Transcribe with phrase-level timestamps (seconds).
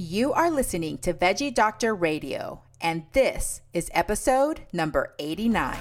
[0.00, 5.76] You are listening to Veggie Doctor Radio, and this is episode number 89.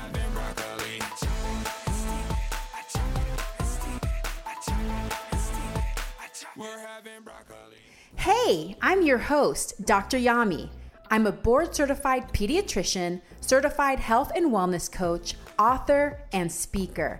[8.16, 10.18] Hey, I'm your host, Dr.
[10.18, 10.70] Yami.
[11.12, 17.20] I'm a board certified pediatrician, certified health and wellness coach, author, and speaker.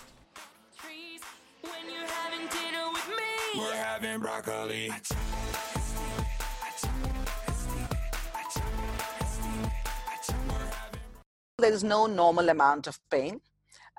[4.01, 4.91] Having broccoli.
[11.59, 13.41] There is no normal amount of pain.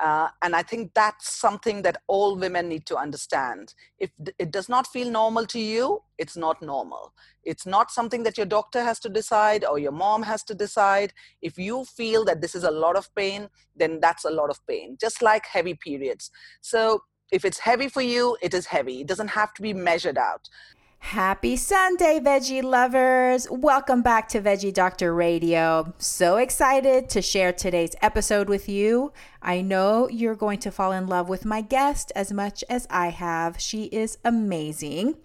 [0.02, 3.74] Uh, and I think that's something that all women need to understand.
[4.00, 7.12] If it does not feel normal to you, it's not normal.
[7.44, 11.12] It's not something that your doctor has to decide or your mom has to decide.
[11.40, 14.66] If you feel that this is a lot of pain, then that's a lot of
[14.66, 16.32] pain, just like heavy periods.
[16.62, 17.02] So
[17.32, 19.00] if it's heavy for you, it is heavy.
[19.00, 20.50] It doesn't have to be measured out.
[20.98, 23.48] Happy Sunday, veggie lovers!
[23.50, 25.92] Welcome back to Veggie Doctor Radio.
[25.98, 29.12] So excited to share today's episode with you.
[29.40, 33.08] I know you're going to fall in love with my guest as much as I
[33.08, 33.58] have.
[33.58, 35.16] She is amazing.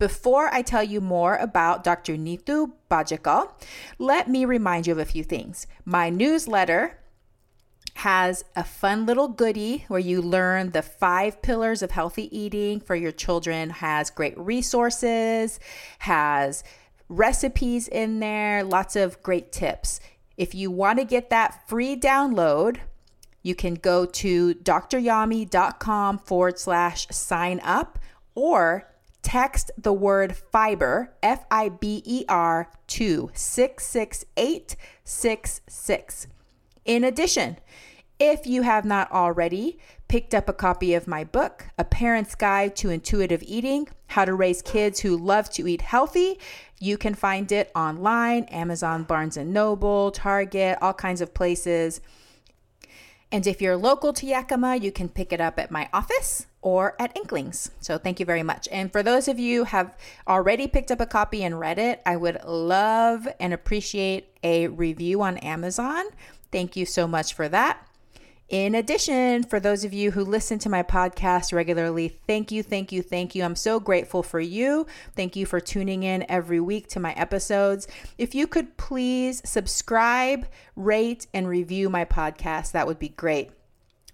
[0.00, 2.16] Before I tell you more about Dr.
[2.16, 3.52] Nitu Bajekal,
[3.98, 5.68] let me remind you of a few things.
[5.84, 6.98] My newsletter
[7.94, 12.96] has a fun little goodie where you learn the five pillars of healthy eating for
[12.96, 15.60] your children, has great resources,
[16.00, 16.64] has
[17.08, 20.00] recipes in there, lots of great tips.
[20.36, 22.78] If you want to get that free download,
[23.42, 27.98] you can go to dryami.com forward slash sign up
[28.34, 28.90] or
[29.22, 36.26] text the word fiber, F I B E R, to 66866.
[36.84, 37.58] In addition,
[38.20, 42.76] if you have not already picked up a copy of my book, A Parent's Guide
[42.76, 46.38] to Intuitive Eating How to Raise Kids Who Love to Eat Healthy,
[46.78, 52.00] you can find it online, Amazon, Barnes and Noble, Target, all kinds of places.
[53.32, 56.94] And if you're local to Yakima, you can pick it up at my office or
[57.00, 57.70] at Inklings.
[57.80, 58.68] So thank you very much.
[58.70, 59.96] And for those of you who have
[60.28, 65.22] already picked up a copy and read it, I would love and appreciate a review
[65.22, 66.04] on Amazon.
[66.54, 67.84] Thank you so much for that.
[68.48, 72.92] In addition, for those of you who listen to my podcast regularly, thank you, thank
[72.92, 73.42] you, thank you.
[73.42, 74.86] I'm so grateful for you.
[75.16, 77.88] Thank you for tuning in every week to my episodes.
[78.18, 83.50] If you could please subscribe, rate, and review my podcast, that would be great.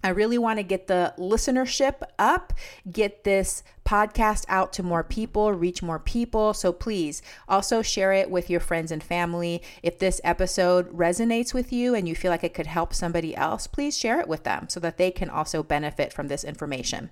[0.03, 2.53] I really want to get the listenership up,
[2.91, 6.53] get this podcast out to more people, reach more people.
[6.53, 9.61] So please also share it with your friends and family.
[9.83, 13.67] If this episode resonates with you and you feel like it could help somebody else,
[13.67, 17.09] please share it with them so that they can also benefit from this information.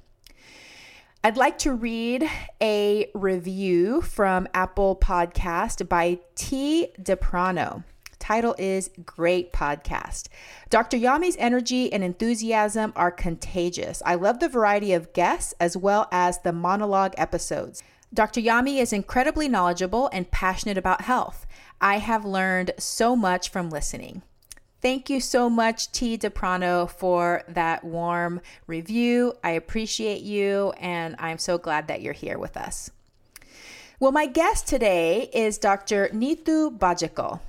[1.21, 2.29] I'd like to read
[2.61, 6.93] a review from Apple Podcast by T.
[6.97, 7.83] DePrano
[8.29, 10.27] title is Great Podcast.
[10.69, 10.97] Dr.
[10.97, 14.03] Yami's energy and enthusiasm are contagious.
[14.05, 17.81] I love the variety of guests as well as the monologue episodes.
[18.13, 18.39] Dr.
[18.39, 21.47] Yami is incredibly knowledgeable and passionate about health.
[21.81, 24.21] I have learned so much from listening.
[24.79, 26.15] Thank you so much, T.
[26.15, 29.33] DePrano, for that warm review.
[29.43, 32.91] I appreciate you, and I'm so glad that you're here with us.
[33.99, 36.09] Well, my guest today is Dr.
[36.09, 37.39] Nitu Bajekal.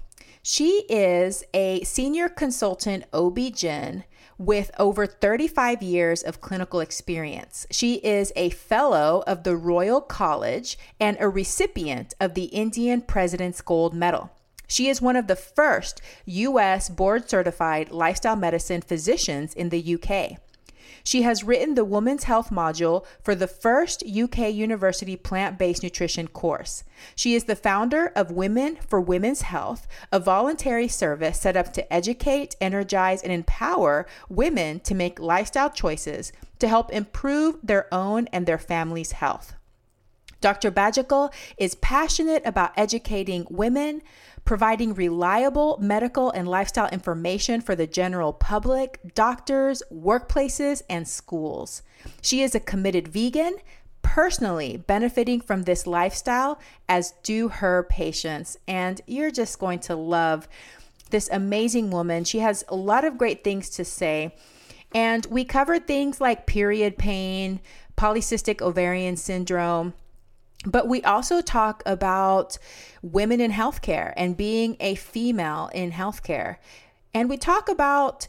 [0.42, 4.04] She is a senior consultant OB-GYN
[4.38, 7.66] with over 35 years of clinical experience.
[7.70, 13.60] She is a fellow of the Royal College and a recipient of the Indian President's
[13.60, 14.30] Gold Medal.
[14.66, 16.88] She is one of the first U.S.
[16.88, 20.38] board certified lifestyle medicine physicians in the UK.
[21.04, 26.28] She has written the Women's Health module for the first UK university plant based nutrition
[26.28, 26.84] course.
[27.14, 31.92] She is the founder of Women for Women's Health, a voluntary service set up to
[31.92, 38.46] educate, energize, and empower women to make lifestyle choices to help improve their own and
[38.46, 39.54] their family's health.
[40.40, 40.70] Dr.
[40.70, 44.00] Bajekal is passionate about educating women,
[44.44, 51.82] providing reliable medical and lifestyle information for the general public, doctors, workplaces, and schools.
[52.22, 53.56] She is a committed vegan,
[54.02, 56.58] personally benefiting from this lifestyle,
[56.88, 58.56] as do her patients.
[58.66, 60.48] And you're just going to love
[61.10, 62.24] this amazing woman.
[62.24, 64.34] She has a lot of great things to say.
[64.92, 67.60] And we covered things like period pain,
[67.96, 69.94] polycystic ovarian syndrome,
[70.66, 72.58] but we also talk about
[73.02, 76.56] women in healthcare and being a female in healthcare.
[77.14, 78.28] And we talk about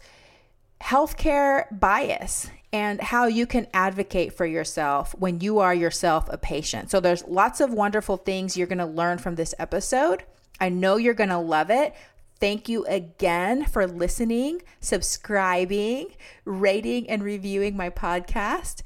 [0.82, 6.90] healthcare bias and how you can advocate for yourself when you are yourself a patient.
[6.90, 10.24] So there's lots of wonderful things you're going to learn from this episode.
[10.60, 11.94] I know you're going to love it.
[12.40, 16.08] Thank you again for listening, subscribing,
[16.46, 18.82] rating, and reviewing my podcast.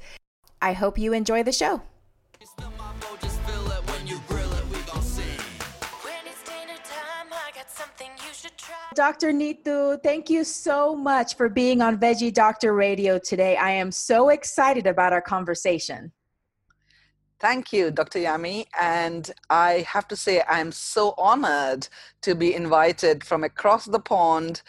[0.60, 1.82] I hope you enjoy the show.
[8.94, 9.32] Dr.
[9.32, 13.56] Nitu, thank you so much for being on Veggie Doctor Radio today.
[13.56, 16.12] I am so excited about our conversation.
[17.38, 18.20] Thank you, Dr.
[18.20, 18.64] Yami.
[18.80, 21.88] And I have to say, I'm so honored
[22.22, 24.62] to be invited from across the pond,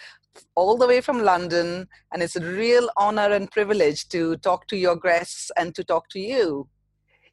[0.56, 1.88] all the way from London.
[2.12, 6.10] And it's a real honor and privilege to talk to your guests and to talk
[6.10, 6.68] to you.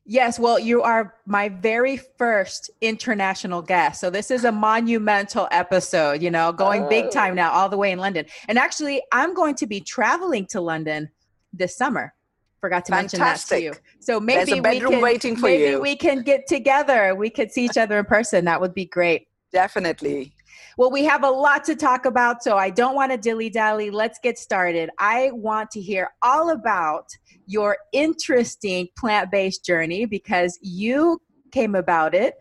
[0.06, 4.00] Yes, well, you are my very first international guest.
[4.00, 6.88] So this is a monumental episode, you know, going oh.
[6.90, 8.26] big time now, all the way in London.
[8.48, 11.08] And actually, I'm going to be traveling to London
[11.54, 12.12] this summer.
[12.60, 13.18] Forgot to Fantastic.
[13.18, 13.98] mention that to you.
[14.00, 15.80] So maybe we can, waiting for maybe you.
[15.80, 17.14] we can get together.
[17.14, 18.44] We could see each other in person.
[18.44, 19.28] That would be great.
[19.52, 20.33] Definitely.
[20.76, 23.90] Well, we have a lot to talk about, so I don't want to dilly dally.
[23.90, 24.90] Let's get started.
[24.98, 27.06] I want to hear all about
[27.46, 31.20] your interesting plant based journey because you
[31.52, 32.34] came about it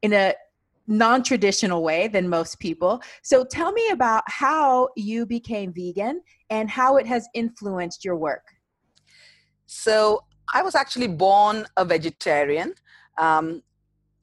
[0.00, 0.34] in a
[0.86, 3.02] non traditional way than most people.
[3.22, 8.46] So tell me about how you became vegan and how it has influenced your work.
[9.66, 12.74] So I was actually born a vegetarian
[13.18, 13.62] um,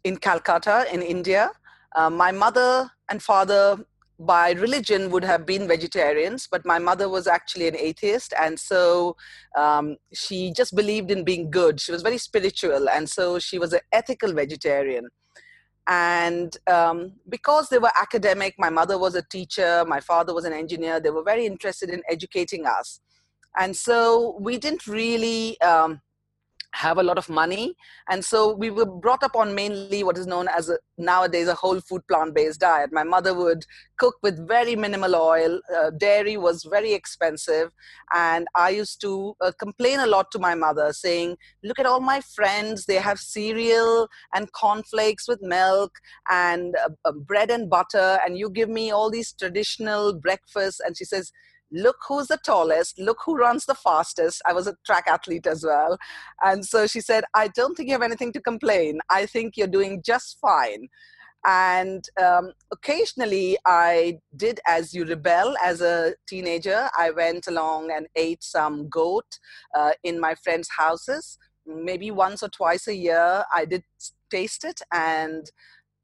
[0.04, 1.52] in Calcutta, in India.
[1.96, 3.78] Uh, my mother and father
[4.20, 9.16] by religion would have been vegetarians, but my mother was actually an atheist, and so
[9.58, 11.82] um, she just believed in being good.
[11.82, 15.08] She was very spiritual, and so she was an ethical vegetarian.
[15.88, 20.54] And um, because they were academic, my mother was a teacher, my father was an
[20.54, 23.02] engineer, they were very interested in educating us.
[23.58, 26.00] And so we didn't really um,
[26.74, 27.76] have a lot of money.
[28.10, 31.56] And so we were brought up on mainly what is known as a, nowadays a
[31.56, 32.92] whole food plant-based diet.
[32.94, 33.66] My mother would
[34.00, 35.60] cook with very minimal oil.
[35.76, 37.72] Uh, dairy was very expensive.
[38.14, 42.00] And i used to uh, complain a lot to my mother saying look at all
[42.00, 42.86] my friends.
[42.86, 45.92] They have cereal and cornflakes with milk
[46.30, 48.20] and uh, uh bread and butter.
[48.26, 50.80] And you give me all these traditional breakfasts.
[50.80, 51.32] And she says
[51.72, 54.42] look who's the tallest, look who runs the fastest.
[54.46, 55.98] I was a track athlete as well.
[56.44, 59.00] And so she said, I don't think you have anything to complain.
[59.10, 60.90] I think you're doing just fine.
[61.44, 66.88] And um, occasionally I did as you rebel as a teenager.
[66.98, 69.40] I went along and ate some goat
[69.76, 71.40] uh, in my friends' houses.
[71.66, 73.84] Maybe once or twice a year, I did
[74.30, 74.82] taste it.
[74.94, 75.50] And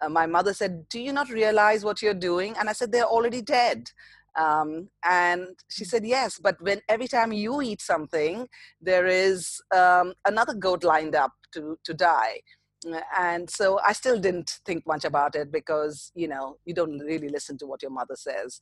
[0.02, 2.56] uh, my mother said, Do you not realize what you're doing?
[2.60, 3.90] And I said, They're already dead.
[4.38, 8.48] Um, and she said, Yes, but when every time you eat something,
[8.80, 12.42] there is um, another goat lined up to, to die.
[13.18, 17.28] And so I still didn't think much about it because, you know, you don't really
[17.28, 18.62] listen to what your mother says.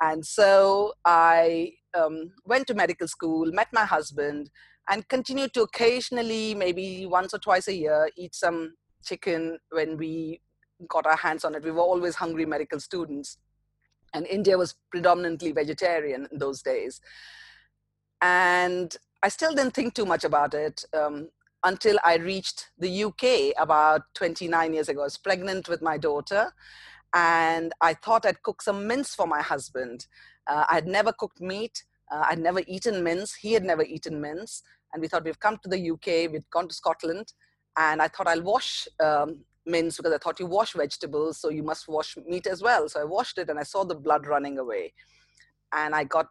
[0.00, 4.50] And so I um, went to medical school, met my husband,
[4.90, 8.74] and continued to occasionally, maybe once or twice a year, eat some
[9.04, 10.40] chicken when we
[10.88, 11.62] got our hands on it.
[11.62, 13.38] We were always hungry medical students
[14.14, 17.00] and India was predominantly vegetarian in those days.
[18.20, 21.28] And I still didn't think too much about it um,
[21.64, 25.00] until I reached the UK about 29 years ago.
[25.00, 26.52] I was pregnant with my daughter.
[27.14, 30.06] and I thought I'd cook some mince for my husband.
[30.46, 31.84] Uh, I had never cooked meat.
[32.10, 33.34] Uh, I'd never eaten mince.
[33.34, 34.62] He had never eaten mince.
[34.92, 37.32] And we thought we've come to the UK, we'd gone to Scotland,
[37.78, 41.62] and I thought I'll wash um, mince because I thought you wash vegetables, so you
[41.62, 42.88] must wash meat as well.
[42.88, 44.92] So I washed it and I saw the blood running away.
[45.72, 46.26] And I got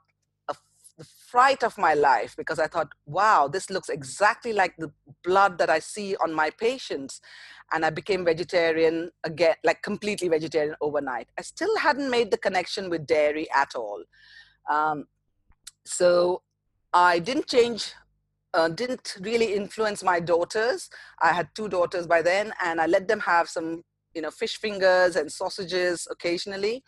[0.50, 0.56] a,
[0.98, 4.92] the fright of my life because I thought, wow, this looks exactly like the
[5.24, 7.22] blood that I see on my patients.
[7.74, 11.30] And I became vegetarian again, like completely vegetarian overnight.
[11.40, 14.04] I still hadn't made the connection with dairy at all.
[14.70, 15.06] Um,
[15.86, 16.44] so
[16.94, 17.94] I didn't change,
[18.54, 20.90] uh, didn't really influence my daughters.
[21.22, 24.58] I had two daughters by then, and I let them have some, you know, fish
[24.58, 26.84] fingers and sausages occasionally,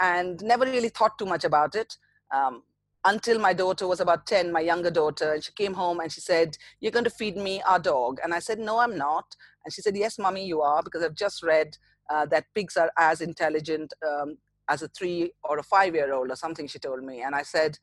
[0.00, 1.96] and never really thought too much about it.
[2.34, 2.62] Um,
[3.04, 6.20] until my daughter was about 10, my younger daughter, and she came home and she
[6.20, 8.18] said, You're going to feed me our dog.
[8.22, 9.36] And I said, No, I'm not.
[9.64, 11.76] And she said, Yes, mommy, you are, because I've just read
[12.10, 14.38] uh, that pigs are as intelligent um,
[14.68, 17.22] as a three or a five year old, or something she told me.
[17.22, 17.78] And I said,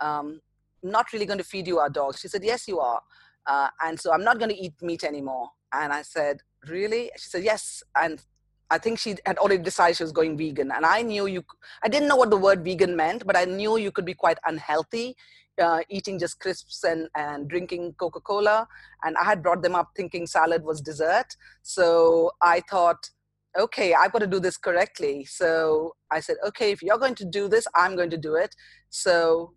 [0.00, 0.40] um,
[0.82, 2.20] not really going to feed you our dogs.
[2.20, 3.00] She said, yes, you are.
[3.46, 5.48] Uh, and so I'm not going to eat meat anymore.
[5.72, 7.10] And I said, really?
[7.16, 7.82] She said, yes.
[8.00, 8.22] And
[8.70, 10.70] I think she had already decided she was going vegan.
[10.70, 11.44] And I knew you,
[11.82, 14.38] I didn't know what the word vegan meant, but I knew you could be quite
[14.46, 15.16] unhealthy
[15.60, 18.66] uh, eating just crisps and, and drinking Coca Cola.
[19.04, 21.26] And I had brought them up thinking salad was dessert.
[21.62, 23.10] So I thought,
[23.58, 25.24] okay, I've got to do this correctly.
[25.24, 28.54] So I said, okay, if you're going to do this, I'm going to do it.
[28.90, 29.54] So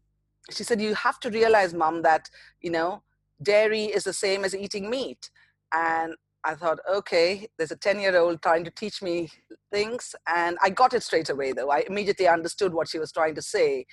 [0.50, 2.30] she said you have to realize mom that
[2.62, 3.04] you know
[3.44, 5.30] dairy is the same as eating meat.
[5.74, 9.30] And i thought okay there's a 10 year old trying to teach me
[9.72, 10.16] things.
[10.28, 11.70] And i got it straight away though.
[11.70, 13.86] I immediately understood what she was trying to say.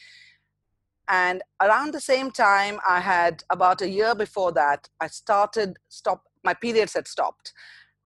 [1.08, 6.22] And around the same time i had about a year before that i started stop
[6.44, 7.52] my periods had stopped.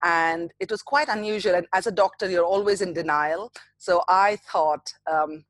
[0.05, 1.55] And it was quite unusual.
[1.55, 3.51] And as a doctor you're always in denial.
[3.77, 5.45] So i thought um,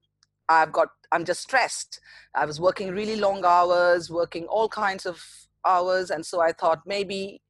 [0.50, 2.00] I've got, I'm just stressed.
[2.36, 5.24] I was working really long hours, working all kinds of
[5.66, 6.10] hours.
[6.10, 7.42] And so I thought maybe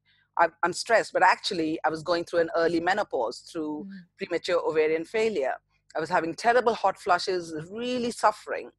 [0.62, 3.90] I'm stressed, but actually I was going through an early menopause through mm.
[4.18, 5.54] premature ovarian failure.
[5.96, 8.70] I was having terrible hot flushes, really suffering.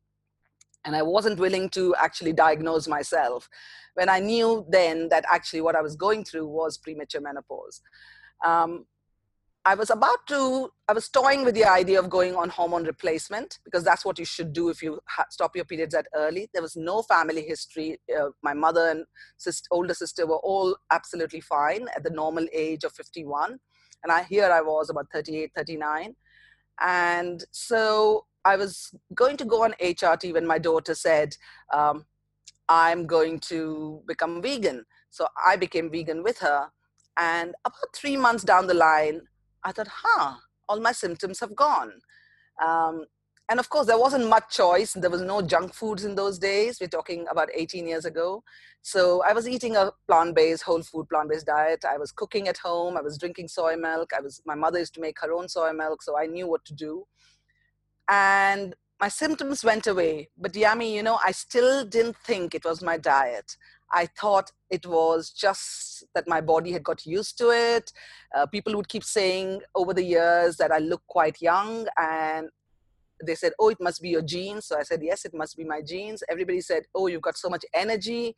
[0.84, 3.50] And I wasn't willing to actually diagnose myself
[3.96, 7.82] when I knew then that actually what I was going through was premature menopause.
[8.46, 8.86] Um,
[9.68, 13.58] I was about to, I was toying with the idea of going on hormone replacement
[13.66, 16.48] because that's what you should do if you ha- stop your periods at early.
[16.54, 18.00] There was no family history.
[18.16, 19.06] Uh, my mother and
[19.72, 23.60] older sister were all absolutely fine at the normal age of 51.
[24.04, 26.16] And I here I was about 38, 39.
[26.80, 31.36] And so I was going to go on HRT when my daughter said,
[31.74, 32.06] um,
[32.70, 34.86] I'm going to become vegan.
[35.10, 36.68] So I became vegan with her.
[37.18, 39.22] And about three months down the line,
[39.66, 40.36] I thought, huh,
[40.70, 41.92] all my symptoms have gone.
[42.64, 43.06] Um,
[43.50, 44.94] and of course, there wasn't much choice.
[44.94, 46.80] There was no junk foods in those days.
[46.80, 48.44] We're talking about 18 years ago.
[48.82, 51.86] So I was eating a plant-based, whole food, plant-based diet.
[51.86, 52.98] I was cooking at home.
[52.98, 54.12] I was drinking soy milk.
[54.18, 56.66] I was my mother used to make her own soy milk, so I knew what
[56.66, 57.06] to do.
[58.10, 60.30] And my symptoms went away.
[60.38, 63.58] But Yami, you know, I still didn't think it was my diet.
[63.92, 67.92] I thought it was just that my body had got used to it.
[68.36, 72.50] Uh, people would keep saying over the years that I look quite young, and
[73.26, 74.66] they said, Oh, it must be your genes.
[74.66, 76.24] So I said, Yes, it must be my genes.
[76.30, 78.36] Everybody said, Oh, you've got so much energy.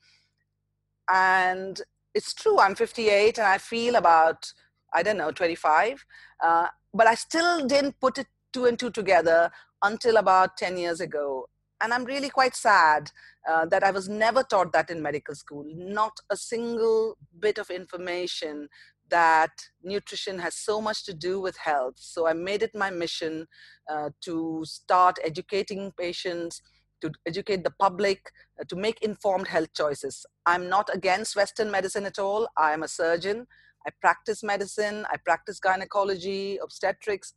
[1.12, 1.82] And
[2.13, 4.51] it's true, I'm 58 and I feel about,
[4.94, 6.06] I don't know, 25.
[6.44, 9.51] Uh, but I still didn't put it two and two together
[9.84, 11.48] until about 10 years ago
[11.81, 13.12] and i'm really quite sad
[13.50, 15.63] uh, that i was never taught that in medical school.
[15.67, 18.67] Not a single bit of information
[19.10, 19.51] that
[19.84, 21.96] nutrition has so much to do with health.
[21.98, 23.48] So i made it my mission
[23.91, 26.62] uh, to start educating patients
[27.01, 30.25] to educate the public uh, to make informed health choices.
[30.46, 32.48] I'm not against western medicine at all.
[32.57, 33.46] I am a surgeon.
[33.86, 35.05] I practice medicine.
[35.12, 37.34] I practice gynecology obstetrics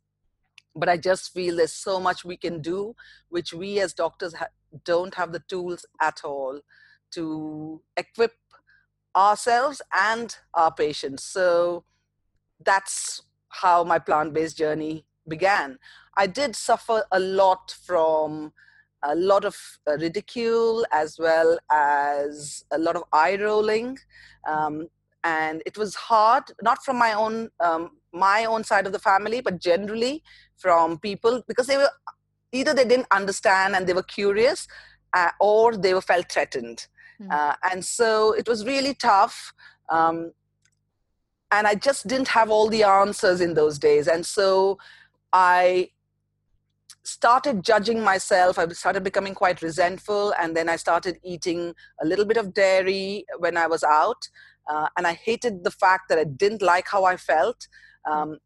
[0.75, 2.95] but i just feel there's so much we can do
[3.29, 4.47] which we as doctors ha-
[4.85, 6.59] don't have the tools at all
[7.11, 8.31] to equip
[9.15, 11.23] ourselves and our patients.
[11.23, 11.83] So
[12.63, 15.77] that's how my plant-based journey began.
[16.17, 18.53] I did suffer a lot from
[19.03, 23.97] a lot of uh, ridicule as well as a lot of eye rolling
[24.47, 24.87] um,
[25.23, 29.41] and it was hard not from my own um, my own side of the family
[29.41, 30.21] but generally
[30.61, 31.89] from people because they were
[32.51, 34.67] either they didn't understand and they were curious
[35.13, 36.87] uh, or they were felt threatened
[37.21, 37.31] mm-hmm.
[37.31, 39.53] uh, and so it was really tough
[39.89, 40.31] um,
[41.51, 44.77] and i just didn't have all the answers in those days and so
[45.33, 45.89] I
[47.03, 48.59] started judging myself.
[48.59, 53.25] I started becoming quite resentful, and then I started eating a little bit of dairy
[53.39, 54.27] when I was out.
[54.69, 57.67] Uh, and I hated the fact that I didn't like how I felt.
[58.09, 58.37] Um,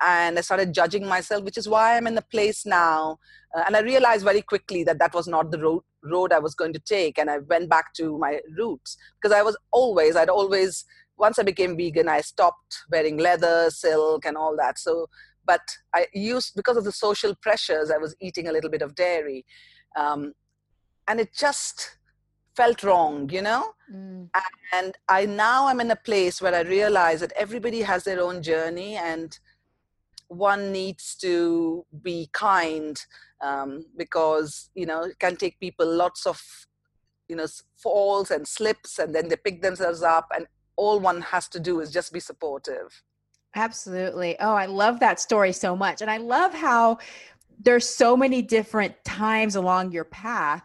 [0.00, 3.18] and I started judging myself, which is why I'm in the place now.
[3.56, 6.54] Uh, and I realized very quickly that that was not the road, road I was
[6.54, 7.18] going to take.
[7.18, 10.84] And I went back to my roots because I was always, I'd always,
[11.16, 14.78] once I became vegan, I stopped wearing leather, silk, and all that.
[14.78, 15.08] So
[15.48, 15.62] but
[15.94, 19.44] I used because of the social pressures, I was eating a little bit of dairy,
[19.96, 20.34] um,
[21.08, 21.96] and it just
[22.54, 23.72] felt wrong, you know.
[23.92, 24.28] Mm.
[24.74, 28.42] And I now I'm in a place where I realize that everybody has their own
[28.42, 29.36] journey, and
[30.28, 33.00] one needs to be kind
[33.40, 36.40] um, because you know it can take people lots of
[37.28, 41.48] you know falls and slips, and then they pick themselves up, and all one has
[41.48, 43.02] to do is just be supportive.
[43.54, 44.36] Absolutely.
[44.40, 46.02] Oh, I love that story so much.
[46.02, 46.98] And I love how
[47.60, 50.62] there's so many different times along your path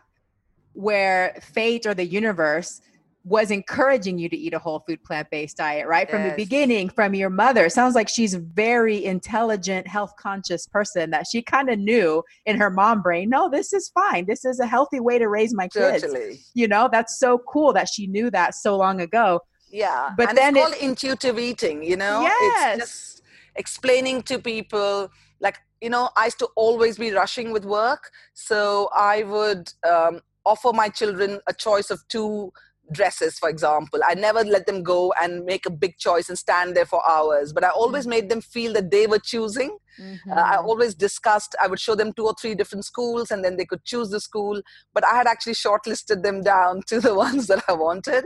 [0.73, 2.81] where fate or the universe
[3.25, 6.11] was encouraging you to eat a whole food plant-based diet right yes.
[6.11, 11.09] from the beginning from your mother sounds like she's a very intelligent health conscious person
[11.09, 14.59] that she kind of knew in her mom brain no this is fine this is
[14.59, 16.39] a healthy way to raise my kids totally.
[16.53, 19.39] you know that's so cool that she knew that so long ago
[19.69, 22.77] yeah but and then it's called it, intuitive eating you know yes.
[22.77, 23.21] it's just
[23.55, 28.89] explaining to people like you know i used to always be rushing with work so
[28.93, 32.51] i would um, offer my children a choice of two
[32.91, 33.99] dresses for example.
[34.05, 37.53] I never let them go and make a big choice and stand there for hours.
[37.53, 38.09] But i always mm-hmm.
[38.09, 39.77] made them feel that they were choosing.
[40.01, 40.31] Mm-hmm.
[40.31, 43.57] uh, i always discussed i would show them two or three different schools and then
[43.57, 44.61] they could choose the school.
[44.93, 48.25] But i had actually shortlisted them down to the ones that i wanted.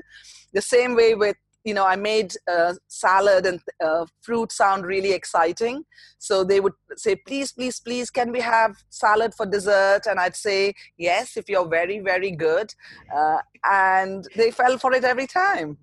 [0.53, 1.35] The same way with
[1.67, 5.83] you know, I made uh, salad and uh, fruit sound really exciting.
[6.17, 10.03] So they would say, please, please, please, can we have salad for dessert?
[10.09, 12.73] And I'd say, yes, if you're very, very good.
[13.13, 15.77] Uh, and they fell for it every time.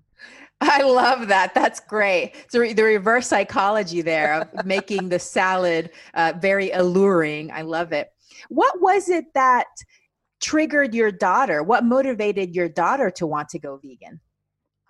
[0.59, 1.53] I love that.
[1.53, 2.33] That's great.
[2.49, 7.51] So the reverse psychology there of making the salad uh, very alluring.
[7.51, 8.07] I love it.
[8.49, 9.67] What was it that
[10.41, 11.61] triggered your daughter?
[11.61, 14.19] What motivated your daughter to want to go vegan?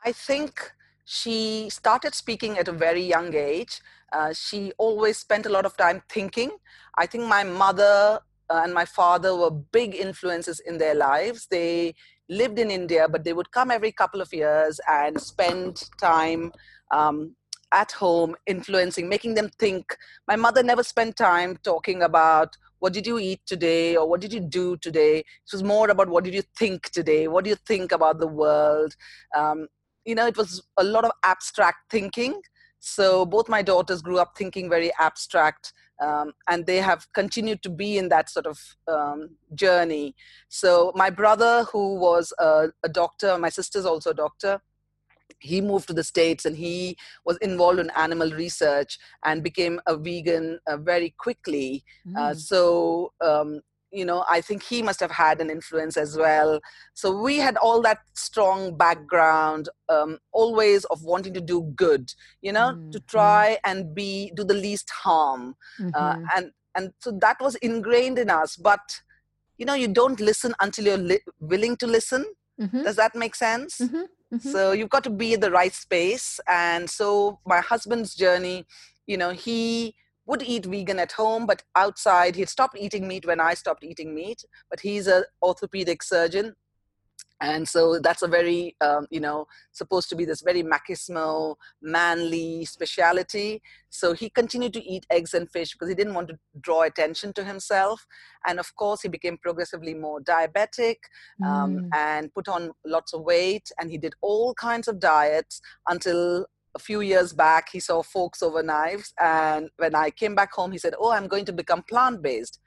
[0.06, 0.72] I think
[1.06, 3.80] she started speaking at a very young age.
[4.12, 6.52] Uh, she always spent a lot of time thinking.
[6.98, 11.48] I think my mother uh, and my father were big influences in their lives.
[11.50, 11.96] They
[12.30, 16.52] lived in India, but they would come every couple of years and spend time
[16.92, 17.36] um,
[17.72, 19.96] at home, influencing, making them think.
[20.28, 24.34] My mother never spent time talking about what did you eat today or what did
[24.34, 25.20] you do today.
[25.20, 27.28] It was more about what did you think today?
[27.28, 28.96] What do you think about the world?
[29.36, 29.68] Um,
[30.06, 32.42] you know, it was a lot of abstract thinking.
[32.80, 37.70] So both my daughters grew up thinking very abstract, um, and they have continued to
[37.70, 40.16] be in that sort of um, journey.
[40.50, 44.62] So my brother, who was a, a doctor, my sister's also a doctor,
[45.40, 49.98] he moved to the states and he was involved in animal research and became a
[49.98, 51.84] vegan uh, very quickly
[52.16, 52.32] uh, mm.
[52.32, 53.62] uh, so um,
[53.96, 56.60] you know i think he must have had an influence as well
[56.94, 62.52] so we had all that strong background um, always of wanting to do good you
[62.52, 62.92] know mm-hmm.
[62.92, 65.96] to try and be do the least harm uh, mm-hmm.
[65.96, 69.02] uh, and and so that was ingrained in us but
[69.58, 72.26] you know you don't listen until you're li- willing to listen
[72.60, 72.84] mm-hmm.
[72.84, 74.04] does that make sense mm-hmm.
[74.34, 74.50] Mm-hmm.
[74.50, 78.66] so you've got to be in the right space and so my husband's journey
[79.08, 83.40] you know he would eat vegan at home, but outside he'd stopped eating meat when
[83.40, 84.44] I stopped eating meat.
[84.70, 86.56] But he's an orthopedic surgeon,
[87.42, 92.66] and so that's a very um, you know supposed to be this very machismo manly
[92.66, 96.84] speciality so he continued to eat eggs and fish because he didn't want to draw
[96.84, 98.06] attention to himself
[98.48, 100.98] and of course he became progressively more diabetic
[101.46, 101.90] um, mm.
[101.94, 106.80] and put on lots of weight and he did all kinds of diets until a
[106.80, 109.14] few years back, he saw Forks Over Knives.
[109.20, 112.60] And when I came back home, he said, Oh, I'm going to become plant based.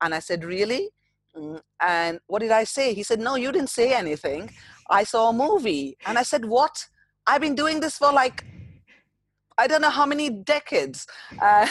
[0.00, 0.88] And I said, Really?
[1.36, 2.94] Mm, and what did I say?
[2.94, 4.50] He said, No, you didn't say anything.
[4.88, 5.96] I saw a movie.
[6.06, 6.86] And I said, What?
[7.26, 8.44] I've been doing this for like,
[9.58, 11.06] I don't know how many decades.
[11.40, 11.66] Uh,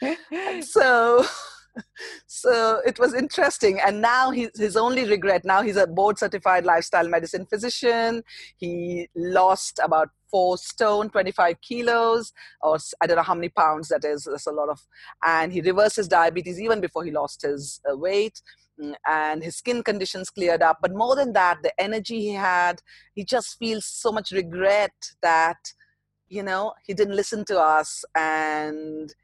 [0.60, 1.24] so
[2.26, 6.64] so it was interesting and now his, his only regret now he's a board certified
[6.64, 8.22] lifestyle medicine physician
[8.56, 14.04] he lost about four stone 25 kilos or i don't know how many pounds that
[14.04, 14.80] is that's a lot of
[15.24, 18.42] and he reversed his diabetes even before he lost his uh, weight
[18.82, 22.82] mm, and his skin conditions cleared up but more than that the energy he had
[23.14, 25.60] he just feels so much regret that
[26.28, 29.14] you know he didn't listen to us and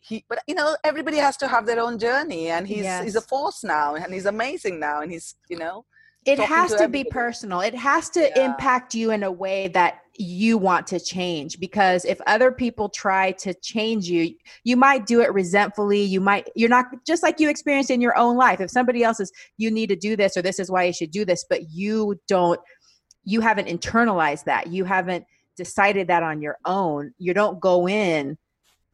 [0.00, 3.04] he but you know everybody has to have their own journey and he's yes.
[3.04, 5.84] he's a force now and he's amazing now and he's you know
[6.24, 7.60] it has to, to be personal.
[7.60, 8.44] It has to yeah.
[8.44, 13.32] impact you in a way that you want to change because if other people try
[13.32, 16.02] to change you you might do it resentfully.
[16.02, 18.60] You might you're not just like you experienced in your own life.
[18.60, 21.10] If somebody else is you need to do this or this is why you should
[21.10, 22.60] do this but you don't
[23.24, 24.66] you haven't internalized that.
[24.68, 25.24] You haven't
[25.56, 27.14] decided that on your own.
[27.18, 28.36] You don't go in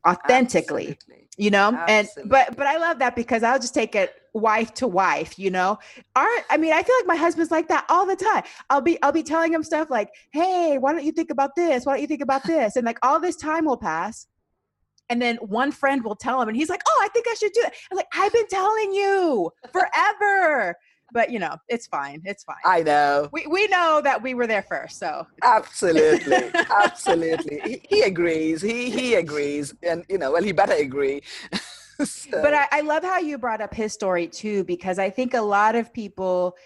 [0.06, 1.28] authentically Absolutely.
[1.36, 1.72] you know?
[1.74, 2.22] Absolutely.
[2.22, 5.51] and but but i love that because i'll just take it wife to wife you
[5.51, 5.79] know
[6.16, 9.01] aren't i mean i feel like my husband's like that all the time i'll be
[9.03, 12.01] i'll be telling him stuff like hey why don't you think about this why don't
[12.01, 14.27] you think about this and like all this time will pass
[15.11, 17.53] and then one friend will tell him and he's like oh i think i should
[17.53, 20.77] do it i'm like i've been telling you forever
[21.12, 22.22] but you know, it's fine.
[22.24, 22.57] It's fine.
[22.64, 23.29] I know.
[23.33, 26.51] We we know that we were there first, so absolutely,
[26.83, 27.61] absolutely.
[27.64, 28.61] He, he, agrees.
[28.61, 31.22] He he agrees, and you know, well, he better agree.
[32.04, 32.42] so.
[32.42, 35.40] But I, I love how you brought up his story too, because I think a
[35.40, 36.56] lot of people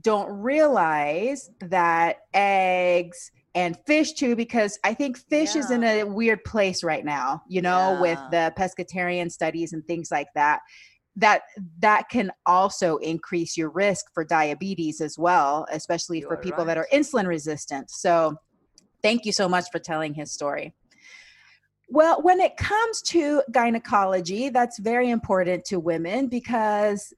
[0.00, 5.60] don't realize that eggs and fish too because i think fish yeah.
[5.60, 8.00] is in a weird place right now you know yeah.
[8.00, 10.60] with the pescatarian studies and things like that
[11.16, 11.42] that
[11.80, 16.68] that can also increase your risk for diabetes as well especially you for people right.
[16.68, 18.36] that are insulin resistant so
[19.02, 20.74] thank you so much for telling his story
[21.88, 27.12] well when it comes to gynecology that's very important to women because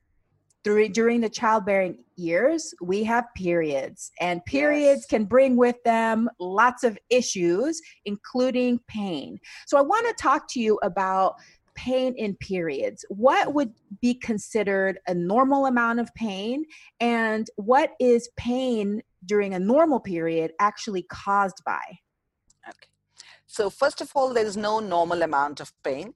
[0.62, 5.06] through, during the childbearing years we have periods and periods yes.
[5.06, 10.60] can bring with them lots of issues including pain so i want to talk to
[10.60, 11.34] you about
[11.80, 16.64] pain in periods, what would be considered a normal amount of pain?
[17.00, 21.80] And what is pain during a normal period actually caused by?
[22.68, 22.88] Okay.
[23.50, 26.14] So, first of all, there is no normal amount of pain.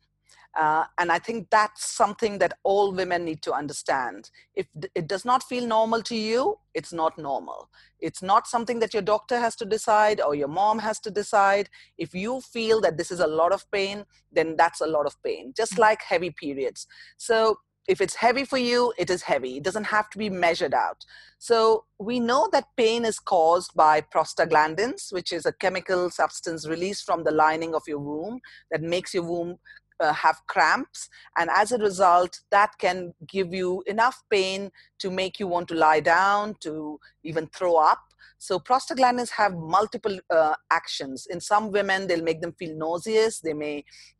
[0.54, 4.30] Uh, and I think that's something that all women need to understand.
[4.54, 7.70] If it does not feel normal to you, it's not normal.
[7.98, 11.70] It's not something that your doctor has to decide or your mom has to decide.
[11.98, 15.20] If you feel that this is a lot of pain, then that's a lot of
[15.24, 15.78] pain, just mm.
[15.78, 16.86] like heavy periods.
[17.16, 19.58] So if it's heavy for you, it is heavy.
[19.58, 21.04] It doesn't have to be measured out.
[21.38, 27.04] So we know that pain is caused by prostaglandins, which is a chemical substance released
[27.04, 29.58] from the lining of your womb that makes your womb
[30.00, 35.38] uh, have cramps and as a result that can give you enough pain to make
[35.38, 38.00] you want to lie down to even throw up
[38.46, 43.54] so prostaglandins have multiple uh, actions in some women they'll make them feel nauseous they
[43.64, 43.76] may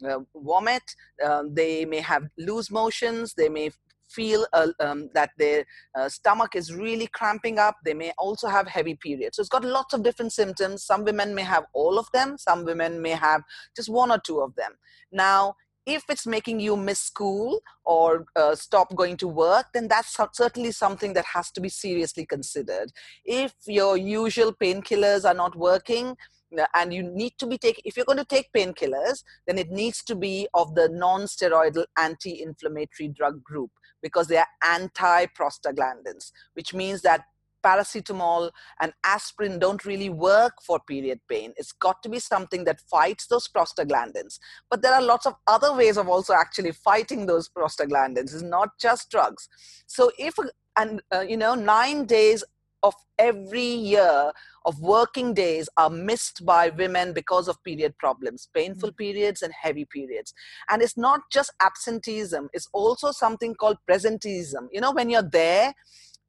[0.08, 0.86] uh, vomit
[1.26, 3.70] uh, they may have loose motions they may
[4.14, 5.64] feel uh, um, that their
[5.98, 7.76] uh, stomach is really cramping up.
[7.84, 9.36] They may also have heavy periods.
[9.36, 10.84] So it's got lots of different symptoms.
[10.84, 12.36] Some women may have all of them.
[12.38, 13.42] Some women may have
[13.76, 14.72] just one or two of them.
[15.10, 15.54] Now,
[15.86, 20.72] if it's making you miss school or uh, stop going to work, then that's certainly
[20.72, 22.90] something that has to be seriously considered.
[23.24, 26.16] If your usual painkillers are not working,
[26.58, 29.70] uh, and you need to be taking if you're going to take painkillers then it
[29.70, 33.70] needs to be of the non-steroidal anti-inflammatory drug group
[34.02, 37.24] because they are anti-prostaglandins which means that
[37.64, 38.50] paracetamol
[38.80, 41.52] and aspirin don't really work for period pain.
[41.56, 44.38] It's got to be something that fights those prostaglandins.
[44.70, 48.34] But there are lots of other ways of also actually fighting those prostaglandins.
[48.34, 49.48] It's not just drugs.
[49.86, 50.34] So if
[50.76, 52.44] and uh, you know nine days
[52.82, 54.32] of every year
[54.66, 58.96] of working days are missed by women because of period problems painful mm.
[58.96, 60.34] periods and heavy periods
[60.68, 65.72] and it's not just absenteeism it's also something called presenteeism you know when you're there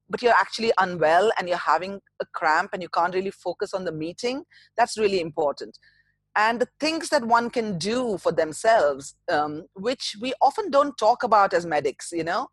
[0.09, 3.85] but you're actually unwell and you're having a cramp and you can't really focus on
[3.85, 4.43] the meeting,
[4.77, 5.77] that's really important.
[6.35, 11.23] And the things that one can do for themselves, um, which we often don't talk
[11.23, 12.47] about as medics, you know,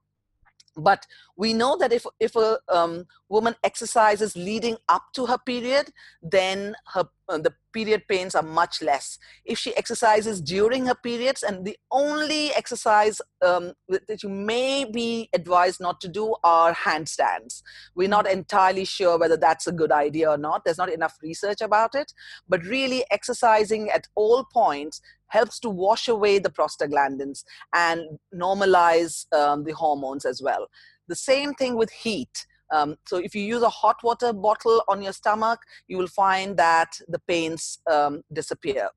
[0.76, 1.06] but
[1.36, 6.74] we know that if if a um, woman exercises leading up to her period then
[6.94, 9.18] her uh, the period pains are much less.
[9.44, 15.30] If she exercises during her periods and the only exercise um, that you may be
[15.32, 17.62] advised not to do are handstands.
[17.94, 20.64] We're not entirely sure whether that's a good idea or not.
[20.64, 22.12] There's not enough research about it.
[22.48, 25.00] But really exercising at all points
[25.32, 27.42] helps to wash away the prostaglandins
[27.74, 28.00] and
[28.34, 30.66] normalize um, the hormones as well.
[31.08, 32.46] The same thing with heat.
[32.70, 36.56] Um, so if you use a hot water bottle on your stomach, you will find
[36.58, 38.88] that the pains um, disappear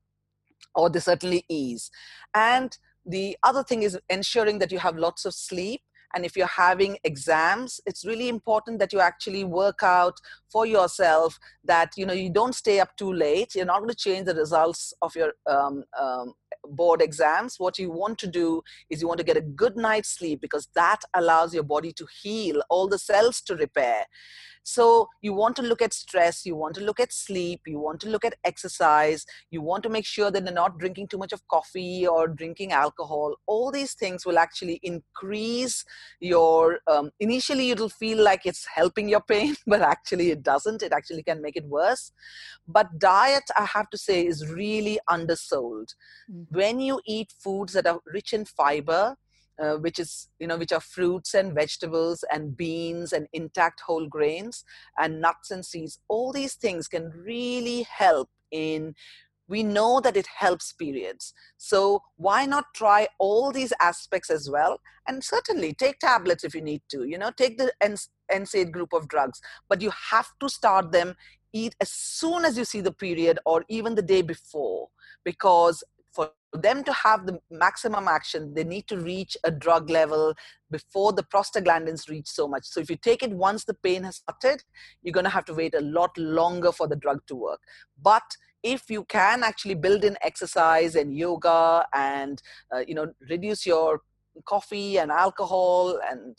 [0.74, 1.90] or they certainly ease.
[2.34, 5.80] And the other thing is ensuring that you have lots of sleep
[6.14, 10.16] and if you're having exams it's really important that you actually work out
[10.50, 13.96] for yourself that you know you don't stay up too late you're not going to
[13.96, 16.34] change the results of your um, um,
[16.66, 20.10] board exams, what you want to do is you want to get a good night's
[20.10, 24.04] sleep because that allows your body to heal, all the cells to repair.
[24.68, 28.00] So you want to look at stress, you want to look at sleep, you want
[28.00, 31.32] to look at exercise, you want to make sure that they're not drinking too much
[31.32, 33.36] of coffee or drinking alcohol.
[33.46, 35.84] All these things will actually increase
[36.18, 40.82] your, um, initially it'll feel like it's helping your pain, but actually it doesn't.
[40.82, 42.12] It actually can make it worse.
[42.66, 45.88] But diet, I have to say, is really undersold.
[46.30, 46.56] Mm-hmm.
[46.56, 49.16] When you eat foods that are rich in fiber,
[49.62, 54.06] uh, which is you know which are fruits and vegetables and beans and intact whole
[54.06, 54.64] grains
[54.98, 58.94] and nuts and seeds all these things can really help in
[59.48, 64.80] we know that it helps periods so why not try all these aspects as well
[65.06, 67.72] and certainly take tablets if you need to you know take the
[68.32, 71.14] NSAID group of drugs but you have to start them
[71.52, 74.88] eat as soon as you see the period or even the day before
[75.24, 75.82] because
[76.16, 80.34] for them to have the maximum action, they need to reach a drug level
[80.70, 82.64] before the prostaglandins reach so much.
[82.64, 84.64] So if you take it once the pain has started,
[85.02, 87.60] you're going to have to wait a lot longer for the drug to work.
[88.02, 88.24] But
[88.66, 92.42] if you can actually build in exercise and yoga and
[92.74, 94.00] uh, you know reduce your
[94.44, 96.36] coffee and alcohol and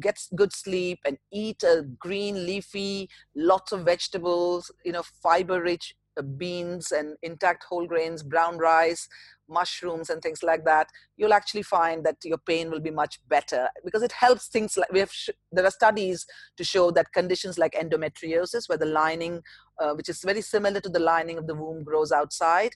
[0.00, 5.94] get good sleep and eat a green leafy lots of vegetables you know fiber rich
[6.22, 9.08] beans and intact whole grains, brown rice,
[9.48, 13.68] mushrooms and things like that, you'll actually find that your pain will be much better
[13.84, 15.12] because it helps things like we have
[15.52, 16.26] there are studies
[16.56, 19.40] to show that conditions like endometriosis where the lining
[19.78, 22.72] uh, which is very similar to the lining of the womb grows outside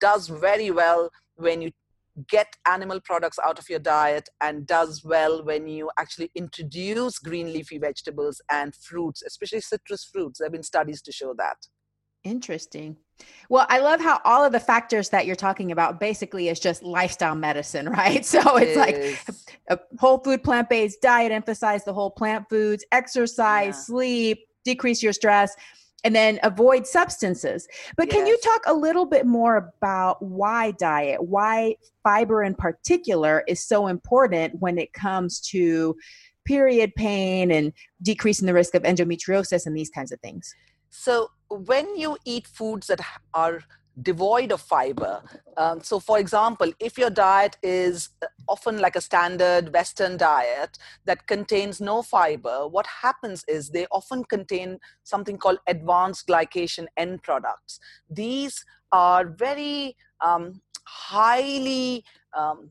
[0.00, 1.70] does very well when you
[2.28, 7.52] get animal products out of your diet and does well when you actually introduce green
[7.52, 11.56] leafy vegetables and fruits especially citrus fruits there have been studies to show that
[12.24, 12.96] Interesting.
[13.50, 16.82] Well, I love how all of the factors that you're talking about basically is just
[16.82, 18.24] lifestyle medicine, right?
[18.24, 23.74] So it's like a whole food plant based diet, emphasize the whole plant foods, exercise,
[23.74, 23.94] yeah.
[23.94, 25.54] sleep, decrease your stress,
[26.04, 27.66] and then avoid substances.
[27.96, 28.16] But yes.
[28.16, 33.66] can you talk a little bit more about why diet, why fiber in particular is
[33.66, 35.96] so important when it comes to
[36.44, 40.54] period pain and decreasing the risk of endometriosis and these kinds of things?
[40.90, 43.00] So when you eat foods that
[43.32, 43.60] are
[44.02, 45.22] devoid of fiber.
[45.56, 48.10] Um, so, for example, if your diet is
[48.48, 54.24] often like a standard Western diet that contains no fiber, what happens is they often
[54.24, 57.78] contain something called advanced glycation end products.
[58.10, 62.04] These are very um, highly
[62.36, 62.70] um,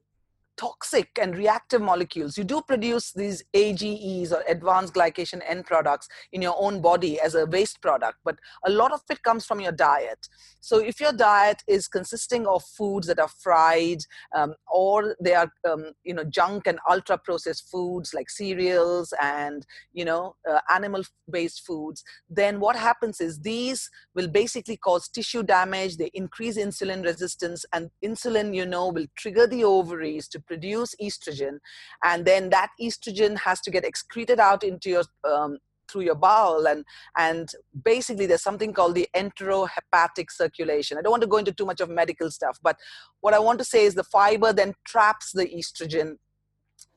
[0.58, 2.38] toxic and reactive molecules.
[2.38, 7.36] You do produce these AGEs or advanced glycation end products in your own body as
[7.36, 10.28] a waste product, but a lot of it comes from your diet.
[10.62, 14.00] So if your diet is consisting of foods that are fried
[14.36, 19.66] um, or they are, um, you know, junk and ultra processed foods like cereals and,
[19.92, 25.44] you know, uh, animal based foods, then what happens is these will basically cause tissue
[25.44, 25.98] damage.
[25.98, 31.58] They increase insulin resistance and insulin, you know, will trigger the ovaries to produce estrogen
[32.04, 35.58] and then that estrogen has to get excreted out into your um,
[35.90, 36.86] through your bowel and
[37.18, 37.52] and
[37.84, 40.98] basically there's something called the enterohepatic circulation.
[40.98, 42.78] I don't want to go into too much of medical stuff but
[43.22, 46.18] what i want to say is the fiber then traps the estrogen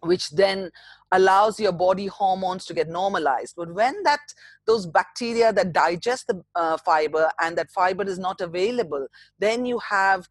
[0.01, 0.71] which then
[1.13, 3.55] allows your body hormones to get normalized.
[3.57, 4.21] But when that
[4.67, 9.07] those bacteria that digest the uh, fiber and that fiber is not available
[9.39, 10.27] then you have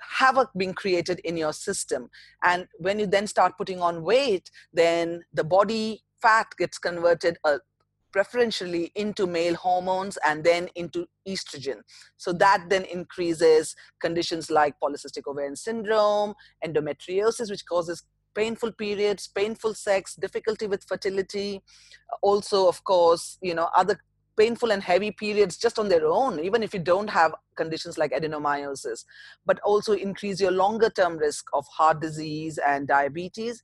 [0.00, 2.08] havoc being created in your system.
[2.42, 7.58] And when you then start putting on weight then the body fat gets converted uh,
[8.12, 11.78] preferentially into male hormones and then into estrogen.
[12.16, 16.34] So that then increases conditions like polycystic ovarian syndrome
[16.64, 21.62] endometriosis which causes painful periods painful sex difficulty with fertility.
[22.22, 23.98] Also of course you know other
[24.36, 28.12] painful and heavy periods just on their own, even if you don't have conditions like
[28.12, 29.04] adenomyosis,
[29.46, 33.62] but also increase your longer term risk of heart disease and diabetes.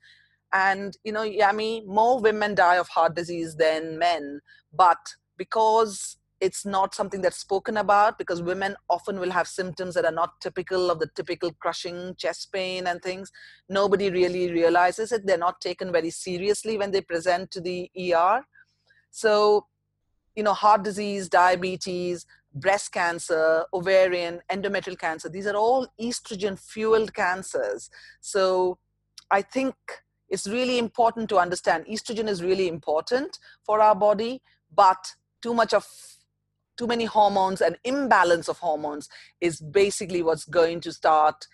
[0.52, 4.40] And, you know, Yami, more women die of heart disease than men,
[4.72, 4.98] but
[5.36, 10.10] because it's not something that's spoken about because women often will have symptoms that are
[10.10, 13.30] not typical of the typical crushing chest pain and things.
[13.68, 15.26] Nobody really realizes it.
[15.26, 18.42] They're not taken very seriously when they present to the ER.
[19.10, 19.66] So
[20.40, 22.24] you know, heart disease, diabetes,
[22.54, 27.90] breast cancer, ovarian, endometrial cancer, these are all estrogen fueled cancers.
[28.22, 28.78] So
[29.30, 29.74] I think
[30.30, 34.40] it's really important to understand estrogen is really important for our body,
[34.74, 35.86] but too much of
[36.78, 39.10] too many hormones and imbalance of hormones
[39.42, 41.46] is basically what's going to start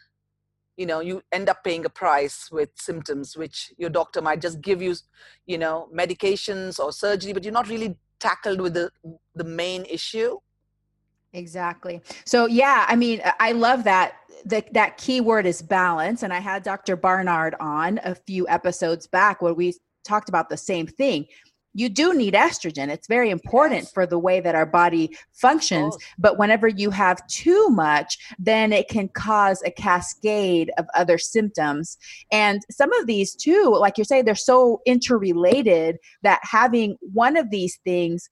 [0.77, 4.61] you know you end up paying a price with symptoms which your doctor might just
[4.61, 4.95] give you
[5.47, 8.91] you know medications or surgery but you're not really tackled with the
[9.35, 10.39] the main issue?
[11.33, 12.01] Exactly.
[12.25, 16.39] So yeah i mean i love that the, that key word is balance and i
[16.39, 19.75] had dr barnard on a few episodes back where we
[20.05, 21.27] talked about the same thing
[21.77, 22.89] you do need estrogen.
[22.89, 23.93] It's very important yes.
[23.93, 25.95] for the way that our body functions.
[26.19, 31.99] But whenever you have too much, then it can cause a cascade of other symptoms.
[32.33, 37.51] And some of these, too, like you're saying, they're so interrelated that having one of
[37.51, 38.31] these things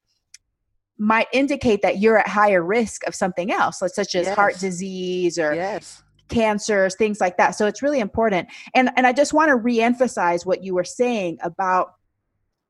[0.96, 4.34] might indicate that you're at higher risk of something else, such as yes.
[4.34, 9.12] heart disease or yes cancers things like that so it's really important and and i
[9.12, 11.96] just want to reemphasize what you were saying about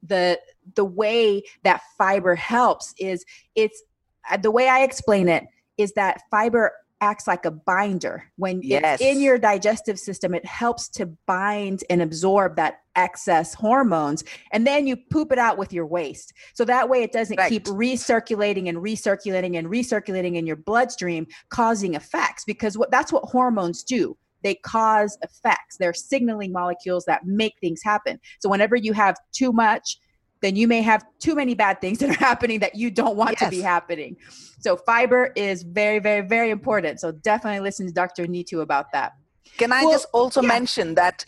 [0.03, 0.39] the
[0.75, 3.25] the way that fiber helps is
[3.55, 3.83] it's
[4.31, 5.47] uh, the way I explain it
[5.77, 8.25] is that fiber acts like a binder.
[8.37, 9.01] When yes.
[9.01, 14.67] it's in your digestive system it helps to bind and absorb that excess hormones and
[14.67, 16.33] then you poop it out with your waste.
[16.55, 17.49] So that way it doesn't right.
[17.49, 23.25] keep recirculating and recirculating and recirculating in your bloodstream causing effects because what that's what
[23.25, 24.17] hormones do.
[24.43, 25.79] They cause effects.
[25.79, 28.21] They're signaling molecules that make things happen.
[28.41, 29.99] So whenever you have too much
[30.45, 33.37] then you may have too many bad things that are happening that you don't want
[33.41, 33.41] yes.
[33.41, 34.17] to be happening.
[34.61, 37.01] So fiber is very, very, very important.
[37.01, 38.27] So definitely listen to Dr.
[38.27, 39.13] Nitu about that.
[39.57, 40.49] Can I well, just also yeah.
[40.49, 41.25] mention that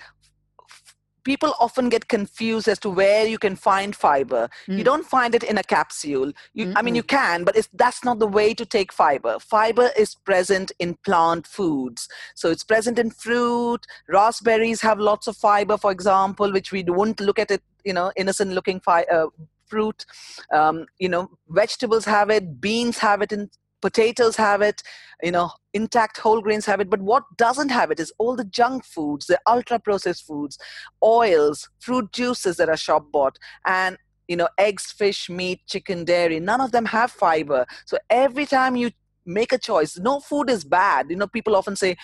[1.27, 4.49] people often get confused as to where you can find fiber.
[4.69, 4.79] Mm.
[4.79, 6.31] You don't find it in a capsule.
[6.55, 9.41] You, I mean, you can, but it's, that's not the way to take fiber.
[9.41, 12.09] Fiber is present in plant foods.
[12.37, 13.81] So it's present in fruit.
[14.09, 18.13] Raspberries have lots of fiber, for example, which we wouldn't look at it, you know,
[18.17, 19.29] innocent looking fi- uh,
[19.67, 20.05] fruit.
[20.53, 23.49] Um, you know, vegetables have it, beans have it in
[23.83, 24.83] potatoes have it
[25.23, 26.91] you know intact whole grains have it.
[26.91, 30.59] But what doesn't have it is all the junk foods the ultra processed foods
[31.05, 36.41] oils fruit juices that are shop bought and you know eggs fish meat chicken dairy.
[36.41, 37.67] None of them have fiber.
[37.85, 38.91] So every time you
[39.25, 41.11] make a choice no food is bad.
[41.11, 41.97] You know people often say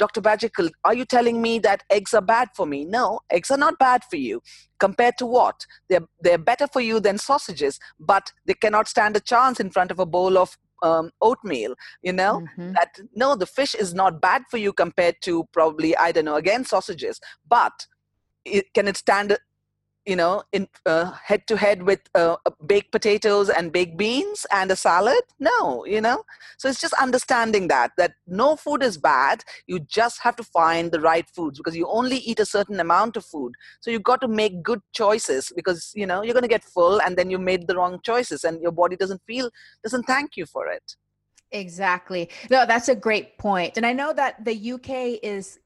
[0.00, 0.22] Dr.
[0.22, 2.86] Bajekal, are you telling me that eggs are bad for me?
[2.86, 4.42] No, eggs are not bad for you.
[4.78, 5.66] Compared to what?
[5.90, 9.90] They're, they're better for you than sausages, but they cannot stand a chance in front
[9.90, 12.72] of a bowl of um, oatmeal you know mm-hmm.
[12.72, 16.36] that no the fish is not bad for you compared to probably i don't know
[16.36, 17.86] again sausages but
[18.46, 19.36] it, can it stand
[20.06, 22.36] you know in uh, head to head with uh,
[22.66, 25.22] baked potatoes and baked beans and a salad?
[25.38, 26.24] No you know?
[26.58, 29.44] So it's just understanding that that no food is bad.
[29.66, 33.16] You just have to find the right foods because you only eat a certain amount
[33.16, 33.54] of food.
[33.80, 37.00] So you've got to make good choices because you know you're going to get full
[37.02, 39.50] and then you made the wrong choices and your body doesn't feel
[39.82, 40.96] doesn't thank you for it.
[41.52, 42.30] Exactly.
[42.50, 43.76] No, that's a great point.
[43.76, 45.58] And I know that the UK is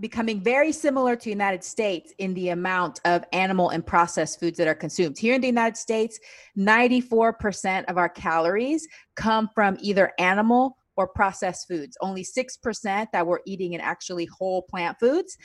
[0.00, 4.56] becoming very similar to the United States in the amount of animal and processed foods
[4.58, 5.18] that are consumed.
[5.18, 6.18] Here in the United States,
[6.56, 11.96] 94% of our calories come from either animal or processed foods.
[12.00, 15.36] Only 6% that we're eating in actually whole plant foods.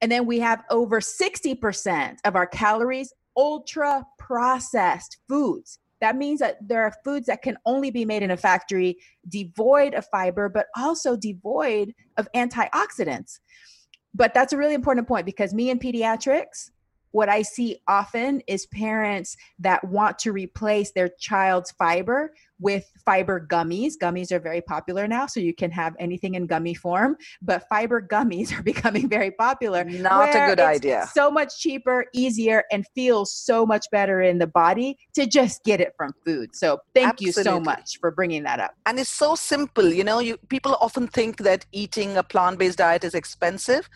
[0.00, 5.78] And then we have over 60% of our calories ultra processed foods.
[6.00, 9.94] That means that there are foods that can only be made in a factory devoid
[9.94, 13.38] of fiber, but also devoid of antioxidants
[14.14, 16.70] but that's a really important point because me in pediatrics
[17.12, 23.44] what I see often is parents that want to replace their child's fiber with fiber
[23.44, 23.94] gummies.
[24.00, 28.00] Gummies are very popular now, so you can have anything in gummy form, but fiber
[28.00, 29.84] gummies are becoming very popular.
[29.84, 31.08] Not a good idea.
[31.12, 35.80] So much cheaper, easier, and feels so much better in the body to just get
[35.80, 36.54] it from food.
[36.54, 37.26] So thank Absolutely.
[37.26, 38.74] you so much for bringing that up.
[38.86, 39.92] And it's so simple.
[39.92, 43.90] You know, you people often think that eating a plant-based diet is expensive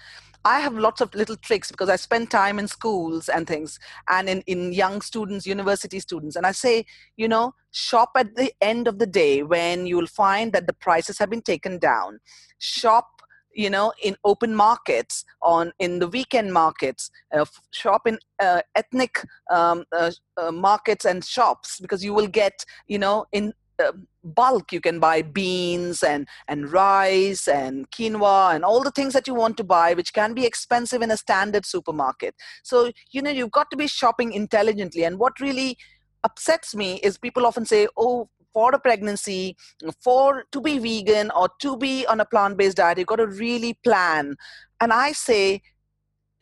[0.47, 4.29] I have lots of little tricks because I spend time in schools and things and
[4.29, 6.37] in, in young students, university students.
[6.37, 10.07] And I say, you know, shop at the end of the day when you will
[10.07, 12.21] find that the prices have been taken down.
[12.59, 13.09] Shop
[13.53, 19.25] you know in open markets on in the weekend markets uh, shop in uh, ethnic
[19.51, 23.93] um, uh, uh markets and shops because you will get you know in uh,
[24.35, 24.73] bulk.
[24.73, 29.35] You can buy beans and and rice and quinoa and all the things that you
[29.35, 32.35] want to buy which can be expensive in a standard supermarket.
[32.63, 35.05] So you know you've got to be shopping intelligently.
[35.05, 35.77] And what really
[36.25, 39.55] upsets me is people often say oh for a pregnancy
[40.03, 43.75] for to be vegan or to be on a plant-based diet you've got to really
[43.85, 44.35] plan.
[44.81, 45.63] And i say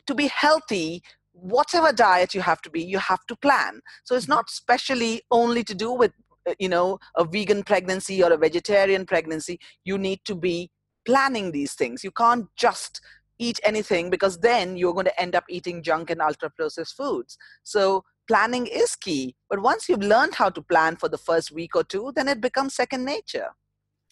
[0.07, 3.81] to be healthy whatever diet you have to be you have to plan.
[4.03, 6.13] So it's not specially only to do with
[6.47, 10.69] Uh, you know a vegan pregnancy or a vegetarian pregnancy you need to be
[11.05, 13.01] planning these things you can't just
[13.39, 17.37] eat anything because then you're going to end up eating junk and ultra processed foods.
[17.63, 19.35] So planning is key.
[19.49, 22.41] But once you've learned how to plan for the first week or two, then it
[22.41, 23.49] becomes second nature.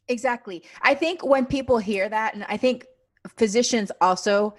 [0.07, 0.63] Exactly.
[0.81, 2.85] I think when people hear that, and I think
[3.37, 4.55] physicians also,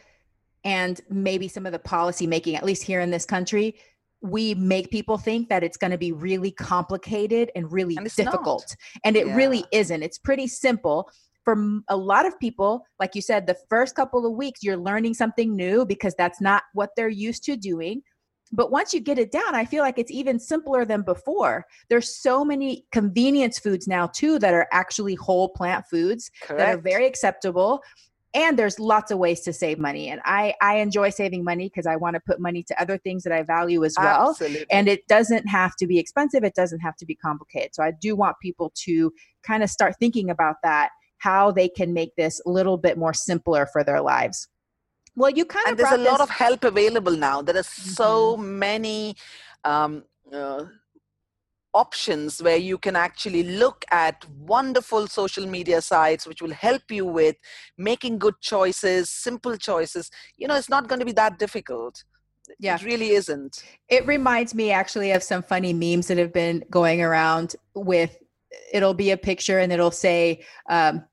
[0.64, 3.76] and maybe some of the policy making, at least here in this country,
[4.24, 8.64] we make people think that it's going to be really complicated and really And difficult.
[8.70, 8.76] not.
[9.04, 9.36] And it Yeah.
[9.36, 10.02] really isn't.
[10.02, 11.10] It's pretty simple.
[11.44, 11.54] For
[11.88, 15.54] a lot of people, like you said, the first couple of weeks, you're learning something
[15.54, 18.02] new because that's not what they're used to doing.
[18.50, 21.66] But once you get it down, I feel like it's even simpler than before.
[21.90, 26.78] There's so many convenience foods now, too, that are actually whole plant foods that are
[26.80, 27.82] very acceptable
[28.34, 31.86] and there's lots of ways to save money and i i enjoy saving money because
[31.86, 34.30] i want to put money to other things that i value as well.
[34.30, 34.66] Absolutely.
[34.70, 37.74] and it doesn't have to be expensive it doesn't have to be complicated.
[37.74, 39.12] So i do want people to
[39.42, 43.14] kind of start thinking about that how they can make this a little bit more
[43.14, 44.48] simpler for their lives.
[45.16, 47.40] Well you kind and of there's a brought lot of help available now.
[47.40, 49.16] There are so many
[49.64, 50.64] um, uh,
[51.74, 57.04] options where you can actually look at wonderful social media sites which will help you
[57.04, 57.36] with
[57.76, 60.10] making good choices simple choices.
[60.36, 62.04] You know it's not going to be that difficult.
[62.58, 62.74] Yeah.
[62.74, 63.64] it really isn't.
[63.88, 68.18] It reminds me actually of some funny memes that have been going around with
[68.72, 71.04] it'll be a picture and it'll say, um,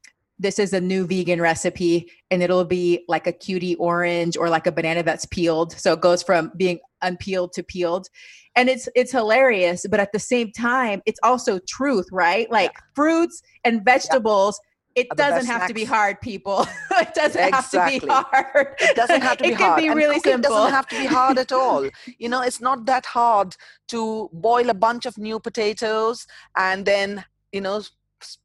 [0.42, 4.66] this is a new vegan recipe and it'll be like a cutie orange or like
[4.66, 5.74] a banana that's peeled.
[5.74, 8.08] So it goes from being unpeeled to peeled.
[8.56, 12.52] And it's it's hilarious, but at the same time, it's also truth, right?
[12.52, 14.60] Like fruits and vegetables,
[14.96, 16.68] it doesn't have to be hard, people.
[16.92, 18.76] it doesn't have to be hard.
[18.80, 20.52] it doesn't have to be it can be really simple.
[20.52, 21.88] doesn't have to be hard at all
[22.20, 23.56] you know it's not that hard
[23.88, 26.28] to boil a bunch of new potatoes
[26.58, 27.24] and then
[27.54, 27.82] you know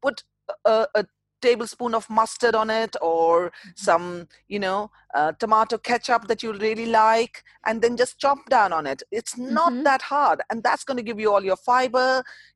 [0.01, 0.23] put
[0.65, 1.05] a, a
[1.47, 3.71] tablespoon of mustard on it or Mm-hmm.
[3.89, 4.07] some
[4.49, 8.87] you know uh, tomato ketchup that you really like and then just chop down on
[8.93, 9.85] it it's not Mhm.
[9.89, 12.09] that hard and that's going to give you all your fiber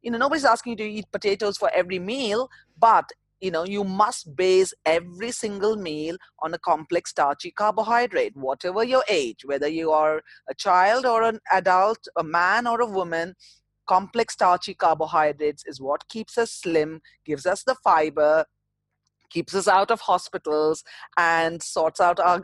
[0.02, 2.48] you know nobody's asking you to eat potatoes for every meal
[2.88, 3.06] but
[3.40, 9.04] you know you must base every single meal on a complex starchy carbohydrate whatever your
[9.08, 10.16] age whether you are
[10.48, 13.34] a child or an adult a man or a woman
[13.86, 18.44] complex starchy carbohydrates is what keeps us slim gives us the fiber
[19.30, 20.84] keeps us out of hospitals
[21.16, 22.42] and sorts out our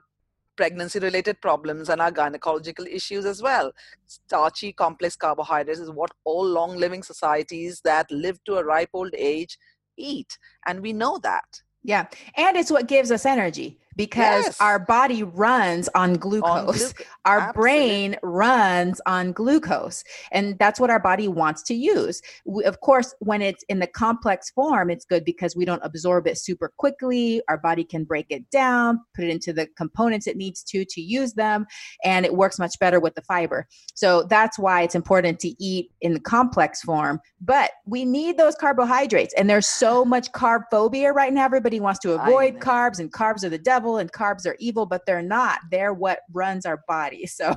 [0.57, 3.70] pregnancy related problems and our gynecological issues as well
[4.07, 9.14] starchy complex carbohydrates is what all long living societies that live to a ripe old
[9.18, 9.59] age
[9.99, 12.07] eat and we know that Yeah.
[12.37, 14.61] And it's what gives us energy because Yes.
[14.61, 16.94] our body runs on on glucose.
[17.24, 17.61] our absolutely.
[17.61, 20.05] brain runs on glucose.
[20.30, 22.22] And that's what our body wants to use.
[22.44, 26.26] We, of course, when it's in the complex form, it's good because we don't absorb
[26.26, 27.42] it super quickly.
[27.49, 31.01] Our body can break it down, put it into the components it needs to to
[31.01, 31.66] use them,
[32.05, 33.66] and it works much better with the fiber.
[33.94, 37.20] So that's why it's important to eat in the complex form.
[37.40, 39.34] But we need those carbohydrates.
[39.34, 41.44] And there's so much carb phobia right now.
[41.44, 45.07] Everybody wants to avoid carbs, and carbs are the devil, and carbs are evil, but
[45.07, 45.61] they're not.
[45.70, 47.28] They're what runs our body.
[47.37, 47.55] So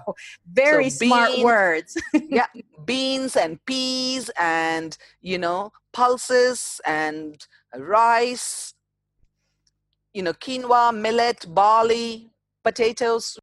[0.52, 1.98] very smart beans- words.
[2.30, 2.48] yeah
[2.86, 8.74] beans and peas and you know pulses and rice
[10.14, 12.30] you know quinoa millet barley
[12.64, 13.38] potatoes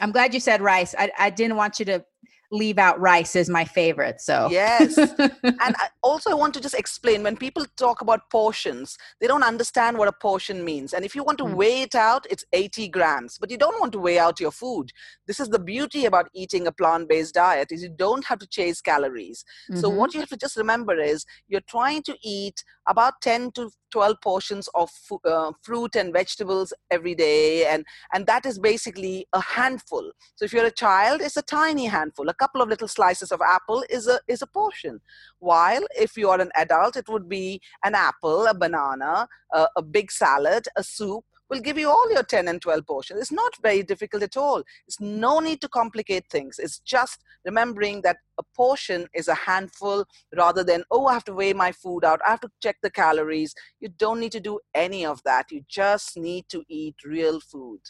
[0.00, 0.94] I'm glad you said rice.
[0.98, 2.04] I, I didn't want you to
[2.50, 4.20] leave out rice is my favorite.
[4.20, 4.96] So Yes.
[5.42, 9.42] and I also I want to just explain when people talk about portions, they don't
[9.42, 10.92] understand what a portion means.
[10.94, 11.56] And if you want to Mm.
[11.56, 14.90] weigh it out, it's 80 grams, but you don't want to weigh out your food.
[15.26, 18.80] This is the beauty about eating a plant-based diet is you don't have to chase
[18.80, 19.44] calories.
[19.74, 19.96] So Mhm.
[19.96, 24.16] what you have to just remember is you're trying to eat about 10 to 12
[24.22, 24.90] portions of
[25.24, 30.10] uh, fruit and vegetables every day and and that is basically a handful.
[30.36, 32.28] So if you're a child it's a tiny handful.
[32.28, 35.00] A couple of little slices of apple is a is a portion.
[35.38, 39.28] While if you are an adult it would be an apple a banana
[39.76, 43.20] a big salad a soup will give you all your 10 and 12 portions.
[43.20, 44.62] It's not very difficult at all.
[44.86, 46.58] It's no need to complicate things.
[46.58, 50.04] It's just remembering that a portion is a handful
[50.36, 52.20] rather than oh i have to weigh my food out.
[52.26, 53.54] I have to check the calories.
[53.80, 55.50] You don't need to do any of that.
[55.50, 57.80] You just need to eat real food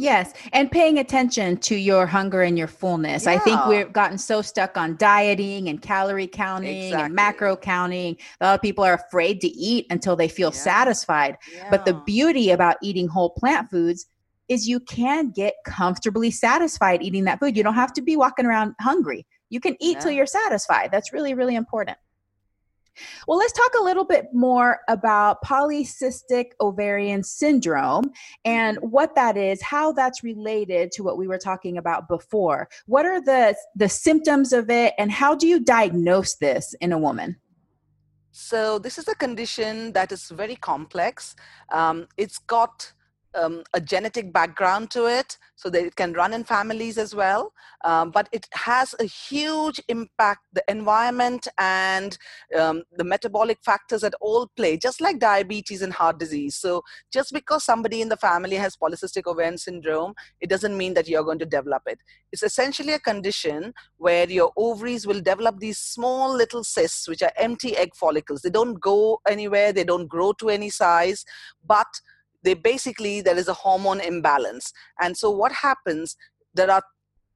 [0.00, 3.26] Yes, and paying attention to your hunger and your fullness.
[3.26, 7.04] I think we've gotten so stuck on dieting and calorie counting Exactly.
[7.06, 8.16] and macro counting.
[8.40, 10.60] A lot of people are afraid to eat until they feel Yeah.
[10.60, 11.36] satisfied.
[11.68, 14.06] But the beauty about eating whole plant foods
[14.46, 17.56] is you can get comfortably satisfied eating that food.
[17.56, 19.26] You don't have to be walking around hungry.
[19.50, 20.90] You can eat till you're satisfied.
[20.92, 21.98] That's really, really important.
[23.26, 28.10] Well, let's talk a little bit more about polycystic ovarian syndrome
[28.44, 32.68] and what that is, how that's related to what we were talking about before.
[32.86, 36.98] What are the the symptoms of it and how do you diagnose this in a
[36.98, 37.36] woman?
[38.30, 41.34] So this is a condition that is very complex.
[41.72, 42.92] Um, it's got
[43.38, 47.52] um, a genetic background to it so that it can run in families as well.
[47.84, 52.16] Um, but it has a huge impact the environment and
[52.58, 56.56] um, the metabolic factors that all play just like diabetes and heart disease.
[56.56, 56.82] So
[57.12, 61.24] just because somebody in the family has polycystic ovarian syndrome it doesn't mean that you're
[61.24, 61.98] going to develop it.
[62.32, 67.32] It's essentially a condition where your ovaries will develop these small little cysts which are
[67.36, 68.42] empty egg follicles.
[68.42, 69.72] They don't go anywhere.
[69.72, 71.24] They don't grow to any size.
[71.66, 72.00] But
[72.42, 76.16] they basically there is a hormone imbalance and so what happens
[76.54, 76.82] there are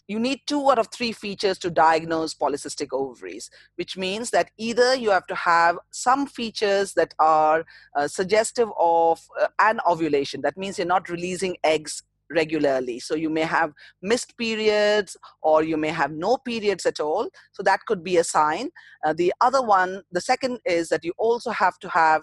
[0.09, 4.94] you need two out of three features to diagnose polycystic ovaries which means that either
[4.94, 7.64] you have to have some features that are
[7.96, 12.03] uh, suggestive of uh, anovulation that means you're not releasing eggs
[12.34, 12.98] regularly.
[12.98, 17.28] So you may have missed periods or you may have no periods at all.
[17.53, 18.70] So that could be a sign.
[19.05, 22.22] Uh, the other one, the second is that you also have to have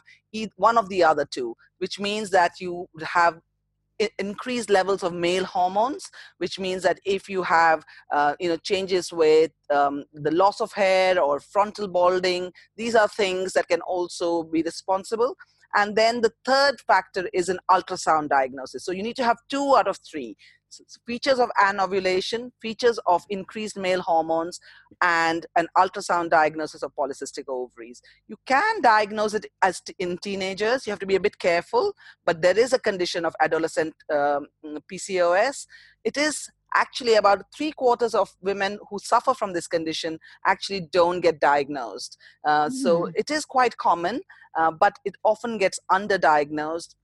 [0.57, 3.39] one of the other two, which means that you have
[4.17, 9.11] increased levels of male hormones which means that if you have uh, you know changes
[9.11, 14.43] with um, the loss of hair or frontal balding these are things that can also
[14.43, 15.36] be responsible
[15.75, 18.84] and then the third factor is an ultrasound diagnosis.
[18.84, 20.36] So you need to have two out of three
[21.05, 24.59] features of anovulation, features of increased male hormones,
[25.01, 28.01] and an ultrasound diagnosis of polycystic ovaries.
[28.28, 30.86] You can diagnose it as t- in teenagers.
[30.86, 31.93] You have to be a bit careful,
[32.26, 34.47] but there is a condition of adolescent um,
[34.91, 35.65] PCOS.
[36.03, 41.22] It is actually about three quarters of women who suffer from this condition actually don't
[41.22, 42.17] get diagnosed.
[42.45, 42.72] Uh, mm.
[42.72, 43.11] So hmm.
[43.15, 44.22] it is quite common,
[44.57, 46.95] uh, but it often gets underdiagnosed.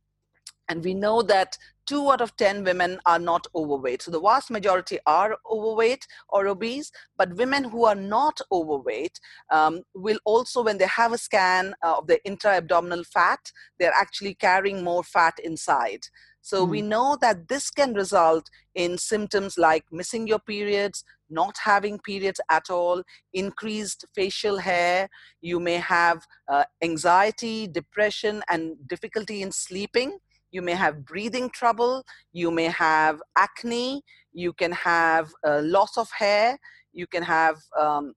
[0.67, 4.01] And we know that two out of 10 women are not overweight.
[4.01, 9.19] So the vast majority are overweight or obese, but women who are not overweight
[9.51, 14.35] um, will also, when they have a scan of the intra abdominal fat, they're actually
[14.35, 16.01] carrying more fat inside.
[16.45, 16.69] So mm.
[16.69, 22.39] we know that this can result in symptoms like missing your periods, not having periods
[22.51, 23.01] at all,
[23.33, 25.09] increased facial hair.
[25.41, 30.19] You may have uh, anxiety, depression, and difficulty in sleeping.
[30.51, 32.03] You may have breathing trouble.
[32.33, 34.01] You may have acne.
[34.33, 36.57] You can have uh, loss of hair.
[36.93, 38.13] You can have um,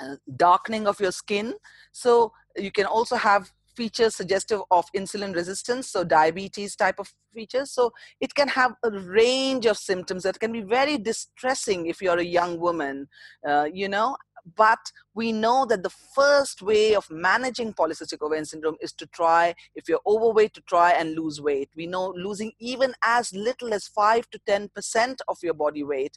[0.00, 1.54] uh, darkening of your skin.
[1.92, 7.70] So you can also have features suggestive of insulin resistance, so diabetes type of features.
[7.70, 12.18] So it can have a range of symptoms that can be very distressing if you're
[12.18, 13.08] a young woman,
[13.48, 14.16] uh, you know.
[14.56, 19.54] But we know that the first way of managing polycystic ovarian syndrome is to try,
[19.74, 21.70] if you're overweight, to try and lose weight.
[21.76, 26.16] We know losing even as little as 5 to 10% of your body weight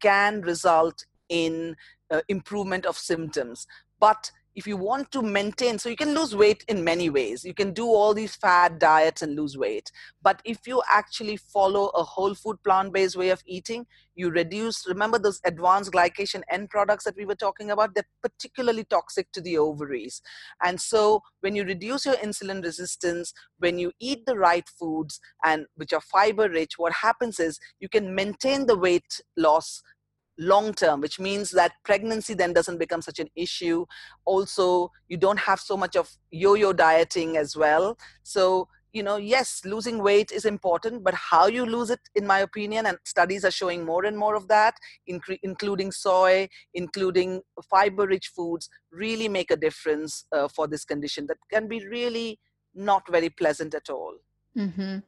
[0.00, 1.76] can result in
[2.10, 3.66] uh, improvement of symptoms.
[3.98, 7.44] But if you want to maintain so you can lose weight in many ways.
[7.44, 9.90] You can do all these fad diets and lose weight.
[10.22, 14.86] But if you actually follow a whole food plant based way of eating you reduce
[14.86, 17.94] remember those advanced glycation end products that we were talking about?
[17.94, 20.20] They're particularly toxic to the ovaries.
[20.62, 25.66] And so when you reduce your insulin resistance when you eat the right foods and
[25.76, 29.82] which are fiber rich what happens is you can maintain the weight loss
[30.42, 33.84] long term which means that pregnancy then doesn't become such an issue.
[34.24, 37.96] Also you don't have so much of yo-yo dieting as well.
[38.22, 42.40] So you know yes losing weight is important but how you lose it in my
[42.40, 44.74] opinion and studies are showing more and more of that
[45.42, 47.40] including soy including
[47.70, 52.38] fiber rich foods really make a difference uh, for this condition that can be really
[52.74, 54.14] not very pleasant at all
[54.56, 54.98] Mm-hmm.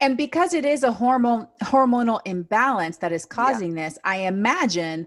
[0.00, 3.88] And because it is a hormone hormonal imbalance that is causing yeah.
[3.88, 5.06] this, I imagine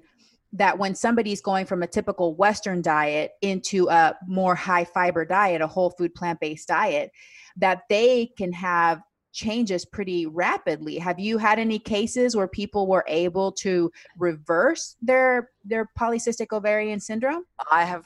[0.54, 5.62] that when somebody's going from a typical Western diet into a more high fiber diet,
[5.62, 7.12] a whole food plant based diet,
[7.58, 10.98] that they can have changes pretty rapidly.
[11.00, 17.00] Have you had any cases where people were able to reverse their their polycystic ovarian
[17.00, 17.46] syndrome?
[17.72, 18.06] I have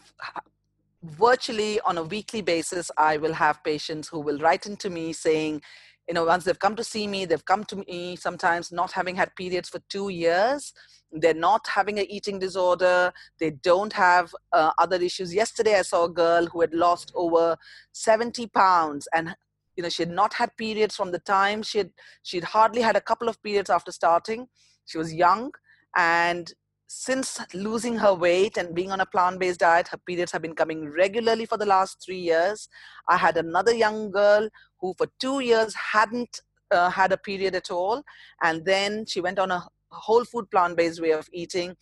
[1.07, 5.61] virtually on a weekly basis, I will have patients who will write into me saying,
[6.07, 9.15] you know, once they've come to see me, they've come to me sometimes not having
[9.15, 10.73] had periods for two years.
[11.11, 13.11] They're not having an eating disorder.
[13.39, 15.33] They don't have uh, other issues.
[15.33, 17.57] Yesterday, I saw a girl who had lost over
[17.93, 19.35] 70 pounds and
[19.75, 21.91] you know she had not had periods from the time she had
[22.23, 24.47] she'd hardly had a couple of periods after starting
[24.85, 25.51] she was young
[25.95, 26.53] and
[26.87, 30.55] since losing her weight and being on a plant based diet, her periods have been
[30.55, 32.69] coming regularly for the last three years.
[33.09, 37.69] I had another young girl who, for two years, hadn't uh, had a period at
[37.69, 38.03] all.
[38.41, 41.75] And then she went on a whole food plant based way of eating.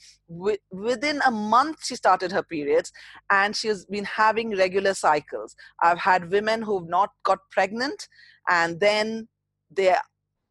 [0.72, 2.92] within a month, she started her periods
[3.30, 5.56] and she's been having regular cycles.
[5.82, 8.08] I've had women who've not got pregnant
[8.50, 9.28] and then
[9.72, 9.96] they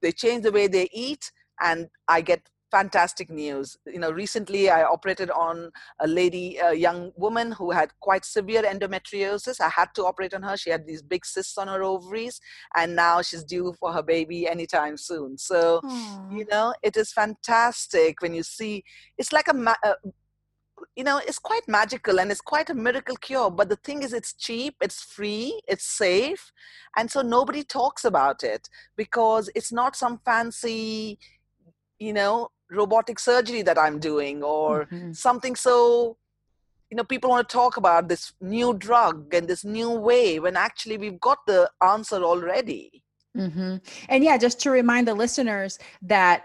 [0.03, 1.31] they change the way they eat
[1.63, 3.77] and I get fantastic news.
[3.87, 8.63] You know, recently I operated on a lady, a young woman who had quite severe
[8.63, 9.61] endometriosis.
[9.61, 10.57] I had to operate on her.
[10.57, 12.41] She had these big cysts on her ovaries,
[12.77, 15.39] and now she's due for her baby anytime soon.
[15.39, 16.39] So, Aww.
[16.39, 18.85] you know, it is fantastic when you see.
[19.19, 19.95] It's like a, ma- a
[20.97, 24.13] you know it's quite magical and it's quite a miracle cure but the thing is
[24.13, 26.53] it's cheap it's free it's safe
[26.97, 31.19] and so nobody talks about it because it's not some fancy
[31.99, 35.13] you know robotic surgery that i'm doing or mm-hmm.
[35.13, 36.17] something so
[36.91, 40.57] you know people want to talk about this new drug and this new way when
[40.57, 43.03] actually we've got the answer already
[43.37, 43.77] mm-hmm.
[44.09, 46.45] and yeah just to remind the listeners that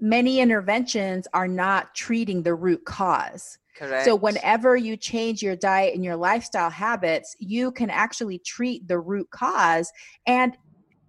[0.00, 4.04] many interventions are not treating the root cause Correct.
[4.06, 8.98] So, whenever you change your diet and your lifestyle habits, you can actually treat the
[8.98, 9.92] root cause.
[10.26, 10.56] And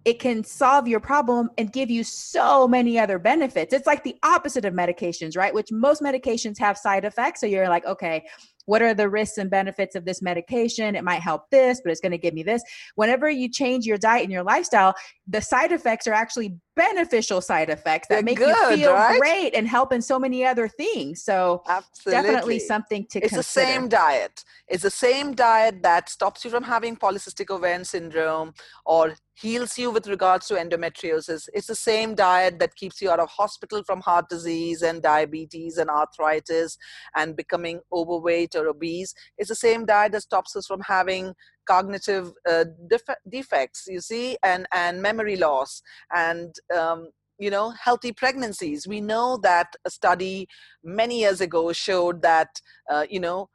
[0.04, 3.74] it can solve your problem and give you so many other benefits.
[3.74, 5.52] It's like the opposite of medications, right?
[5.52, 7.40] Which most medications have side effects.
[7.40, 8.24] So you're like, okay,
[8.64, 10.94] what are the risks and benefits of this medication?
[10.94, 12.62] It might help this, but it's going to give me this.
[12.94, 14.94] Whenever you change your diet and your lifestyle,
[15.30, 19.20] the side effects are actually beneficial side effects that They're make good, you feel right?
[19.20, 21.22] great and help in so many other things.
[21.22, 22.22] So Absolutely.
[22.22, 23.66] definitely something to it's consider.
[23.66, 24.44] the same diet.
[24.66, 28.54] It's the same diet that stops you from having polycystic ovarian syndrome
[28.84, 31.48] or heals you with regards to endometriosis.
[31.52, 35.78] It's the same diet that keeps you out of hospital from heart disease and diabetes
[35.78, 36.76] and arthritis
[37.14, 39.14] and becoming overweight or obese.
[39.38, 41.34] It's the same diet that stops us from having
[41.72, 45.82] cognitive uh, def- defects, you see, and, and memory loss
[46.14, 47.00] and um,
[47.38, 50.46] you know healthy pregnancies we know that a study
[50.84, 52.50] many years ago showed that
[52.92, 53.48] uh, you know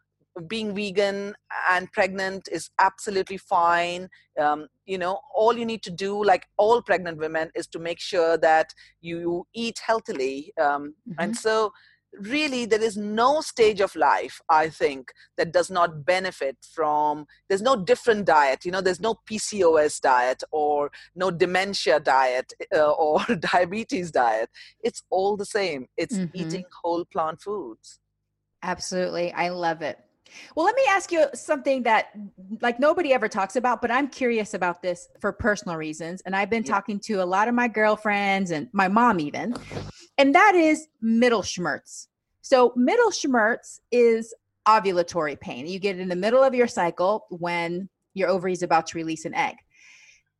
[0.47, 1.33] being vegan
[1.69, 4.09] and pregnant is absolutely fine
[4.41, 7.99] um, you know all you need to do like all pregnant women is to make
[7.99, 11.13] sure that you eat healthily um, mm-hmm.
[11.19, 11.71] and so
[12.19, 17.61] really there is no stage of life i think that does not benefit from there's
[17.61, 23.19] no different diet you know there's no pcos diet or no dementia diet uh, or
[23.39, 24.49] diabetes diet.
[24.83, 25.87] It's all the same.
[25.97, 26.37] It's mm-hmm.
[26.37, 27.99] eating whole plant foods.
[28.63, 29.31] Absolutely.
[29.33, 29.99] I love it
[30.55, 32.07] well, let me ask you something that
[32.61, 36.21] like nobody ever talks about, but I'm curious about this for personal reasons.
[36.25, 36.73] And I've been yeah.
[36.73, 39.55] talking to a lot of my girlfriends and my mom even,
[40.17, 42.07] and that is Mittelschmerz.
[42.41, 44.33] So Mittelschmerz is
[44.67, 45.67] ovulatory pain.
[45.67, 48.97] You get it in the middle of your cycle when your ovary is about to
[48.97, 49.55] release an egg.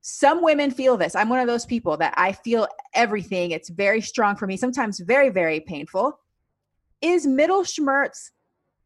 [0.01, 1.15] Some women feel this.
[1.15, 3.51] I'm one of those people that I feel everything.
[3.51, 6.19] It's very strong for me, sometimes very, very painful.
[7.01, 8.29] Is Mittelschmerz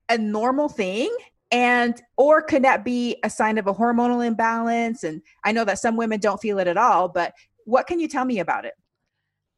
[0.10, 1.16] a normal thing
[1.52, 5.80] and or could that be a sign of a hormonal imbalance and i know that
[5.80, 7.34] some women don't feel it at all but
[7.66, 8.74] what can you tell me about it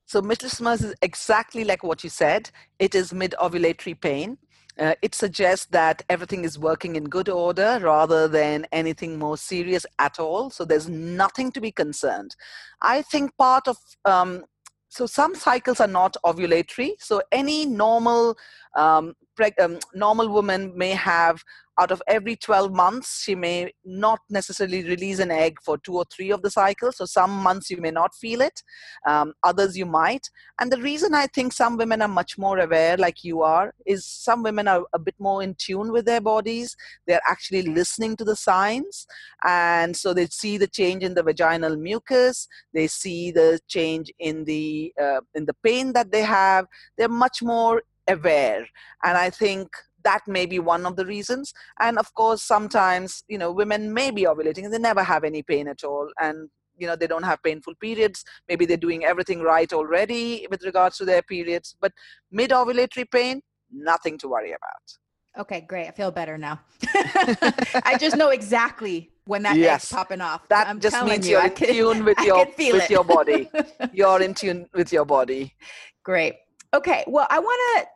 [0.06, 2.50] so Mittelschmerz is exactly like what you said
[2.80, 4.38] it is mid-ovulatory pain
[4.80, 9.86] uh, it suggests that everything is working in good order rather than anything more serious
[10.00, 10.50] at all.
[10.50, 12.36] So there's nothing to be concerned.
[12.82, 14.46] I think part of um,
[14.88, 16.92] so some cycles are not ovulatory.
[17.00, 18.38] So any normal
[18.76, 21.42] um, preg- um, normal woman may have
[21.80, 26.06] out of every 12 months she may not necessarily release an egg for two or
[26.14, 28.62] three of the cycles so some months you may not feel it
[29.08, 30.30] um, others you might.
[30.60, 34.06] And the reason i think some women are much more aware like you are is
[34.06, 36.76] some women are a bit more in tune with their bodies.
[37.08, 39.08] They're actually listening to the signs.
[39.46, 42.48] And so they see the change in the vaginal mucus.
[42.74, 46.66] They see the change in the uh, in the pain that they have.
[46.98, 48.68] They're much more aware.
[49.04, 49.68] And i think
[50.04, 51.54] that may be one of the reasons.
[51.80, 55.44] And of course sometimes you know women may be ovulating and they never have any
[55.44, 56.10] pain at all.
[56.20, 58.24] And you know they don't have painful periods.
[58.50, 61.76] Maybe they're doing everything right already with regards to their periods.
[61.80, 61.92] But
[62.32, 63.42] mid ovulatory pain
[63.72, 65.42] nothing to worry about.
[65.44, 65.88] Okay great.
[65.88, 66.60] I feel better now.
[66.94, 69.86] I just know exactly when that yes.
[69.86, 70.48] egg's popping off.
[70.50, 72.90] That I'm just means you, you're in can, tune with your with it.
[72.90, 73.50] your body.
[73.94, 75.56] You're in tune with your body.
[76.04, 76.36] Great
[76.74, 77.88] okay well i want to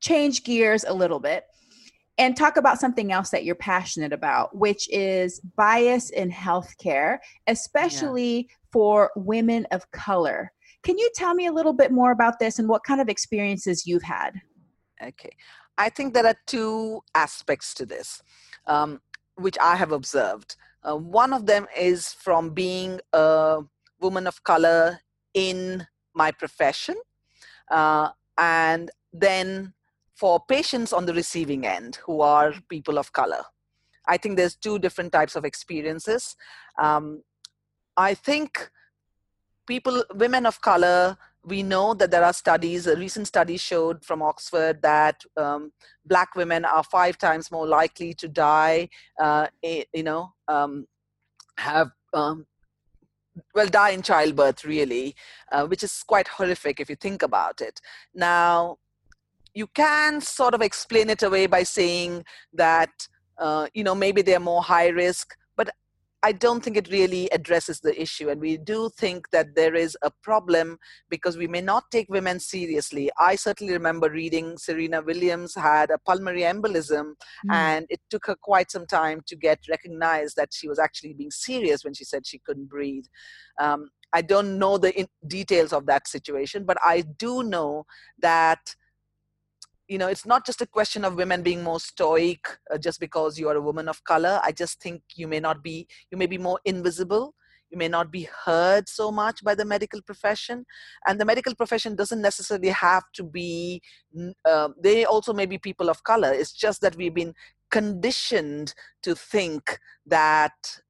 [0.00, 1.44] change gears a little bit
[2.20, 7.16] and talk about something else that you're passionate about, which is bias in healthcare,
[7.46, 8.54] especially yeah.
[8.70, 10.52] for women of color.
[10.82, 13.86] Can you tell me a little bit more about this and what kind of experiences
[13.86, 14.32] you've had?
[15.02, 15.30] Okay.
[15.78, 18.22] I think there are two aspects to this,
[18.66, 19.00] um,
[19.36, 20.56] which I have observed.
[20.82, 23.60] Uh, one of them is from being a
[23.98, 25.00] woman of color
[25.32, 26.96] in my profession,
[27.70, 29.72] uh, and then
[30.14, 33.42] for patients on the receiving end who are people of color.
[34.06, 36.36] I think there's two different types of experiences.
[36.78, 37.22] Um,
[37.96, 38.70] I think
[39.66, 44.20] people, women of color, we know that there are studies, a recent study showed from
[44.20, 45.72] Oxford that um,
[46.04, 50.86] black women are five times more likely to die, uh, you know, um,
[51.56, 52.46] have um,
[53.54, 55.14] well die in childbirth really
[55.52, 57.80] uh, which is quite horrific if you think about it.
[58.14, 58.78] Now
[59.54, 62.24] you can sort of explain it away by saying
[62.54, 62.90] that
[63.38, 65.36] uh, you know maybe they're more high risk
[66.22, 68.28] I don't think it really addresses the issue.
[68.28, 72.38] And we do think that there is a problem because we may not take women
[72.40, 73.10] seriously.
[73.18, 77.12] I certainly remember reading Serena Williams had a pulmonary embolism,
[77.46, 77.52] mm.
[77.52, 81.30] and it took her quite some time to get recognized that she was actually being
[81.30, 83.04] serious when she said she couldn't breathe.
[83.58, 87.84] Um, I don't know the details of that situation, but I do know
[88.20, 88.74] that
[89.90, 93.38] you know it's not just a question of women being more stoic uh, just because
[93.38, 94.40] you are a woman of color.
[94.44, 97.34] I just think you may not be you may be more invisible.
[97.70, 100.64] You may not be heard so much by the medical profession.
[101.06, 103.82] And the medical profession doesn't necessarily have to be
[104.44, 106.32] uh, they also may be people of color.
[106.32, 107.34] It's just that we've been
[107.70, 110.80] conditioned to think that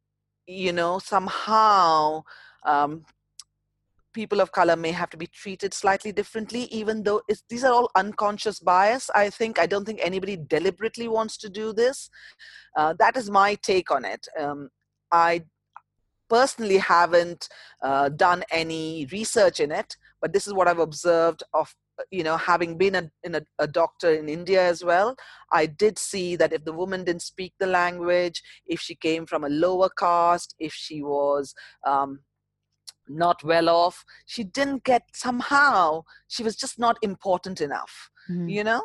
[0.47, 2.23] you know somehow
[2.67, 3.05] um,
[4.13, 7.91] people of color may have to be treated slightly differently even though these are all
[7.95, 9.11] unconscious bias.
[9.15, 12.11] I think i don't think anybody deliberately wants to do this.
[12.77, 14.27] Uh, that is my take on it.
[14.39, 14.71] Um,
[15.13, 15.43] i
[16.29, 17.49] personally haven't
[17.83, 21.75] uh, done any research in it but this is what i've observed of
[22.11, 25.15] you know having been a, in a, a, doctor in india as well.
[25.53, 29.45] I did see that if the woman didn't speak the language if she came from
[29.45, 31.55] a lower caste if she was
[31.87, 32.21] um,
[33.11, 34.05] not well off.
[34.27, 38.49] She didn't get somehow she was just not important enough mm-hmm.
[38.49, 38.83] you know?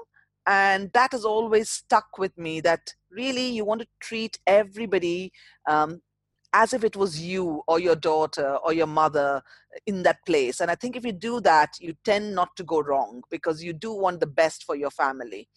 [0.47, 5.31] And that has always stuck with me that really you want to treat everybody
[5.67, 6.01] um,
[6.53, 9.41] as if it was you or your daughter or your mother
[9.87, 10.59] in that place.
[10.61, 13.73] And i think if you do that you tend not to go wrong because you
[13.73, 15.47] do want the best for your family.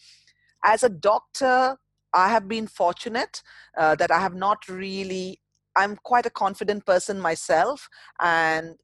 [0.65, 1.77] As a doctor
[2.15, 3.43] i have been fortunate
[3.77, 5.39] uh, that i have not really
[5.79, 7.89] I'm quite a confident person myself,
[8.21, 8.75] and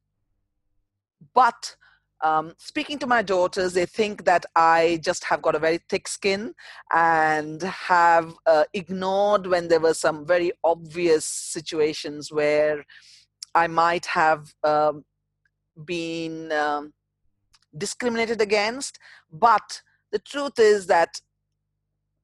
[1.34, 1.76] but
[2.22, 6.08] um, speaking to my daughters, they think that I just have got a very thick
[6.08, 6.54] skin
[6.92, 12.84] and have uh, ignored when there were some very obvious situations where
[13.54, 15.04] I might have um,
[15.84, 16.94] been um,
[17.76, 18.98] discriminated against.
[19.30, 19.82] But
[20.12, 21.20] the truth is that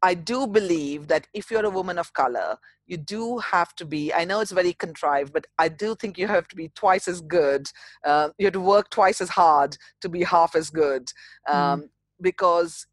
[0.02, 4.12] I do believe that if you're a woman of color, you do have to be,
[4.12, 7.20] I know it's very contrived, but I do think you have to be twice as
[7.20, 7.70] good.
[8.04, 11.12] Uh, you have to work twice as hard to be half as good.
[11.48, 11.88] Um, mm.
[12.20, 12.86] Because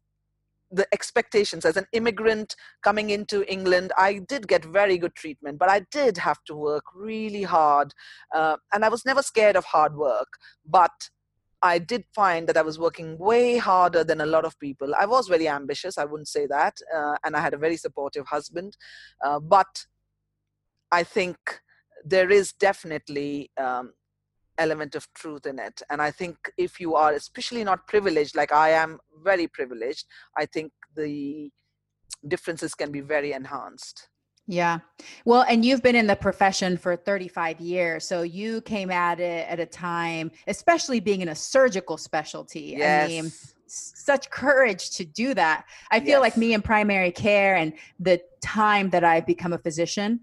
[0.70, 5.70] the expectations as an immigrant coming into England, I did get very good treatment, but
[5.70, 7.94] I did have to work really hard.
[8.34, 10.28] Uh, and I was never scared of hard work.
[10.66, 11.08] But
[11.62, 14.94] I did find that I was working way harder than a lot of people.
[14.94, 18.26] I was very ambitious, I wouldn't say that, uh, and I had a very supportive
[18.26, 18.76] husband.
[19.24, 19.86] Uh, but
[20.92, 21.36] I think
[22.04, 23.92] there is definitely um,
[24.56, 28.52] element of truth in it, and I think if you are especially not privileged, like
[28.52, 30.06] I am, very privileged,
[30.36, 31.50] I think the
[32.26, 34.08] differences can be very enhanced.
[34.48, 34.78] Yeah.
[35.26, 38.06] Well, and you've been in the profession for 35 years.
[38.06, 42.74] So you came at it at a time, especially being in a surgical specialty.
[42.78, 43.04] Yes.
[43.04, 43.32] I mean,
[43.66, 45.66] such courage to do that.
[45.90, 46.20] I feel yes.
[46.20, 50.20] like me in primary care and the time that I've become a physician,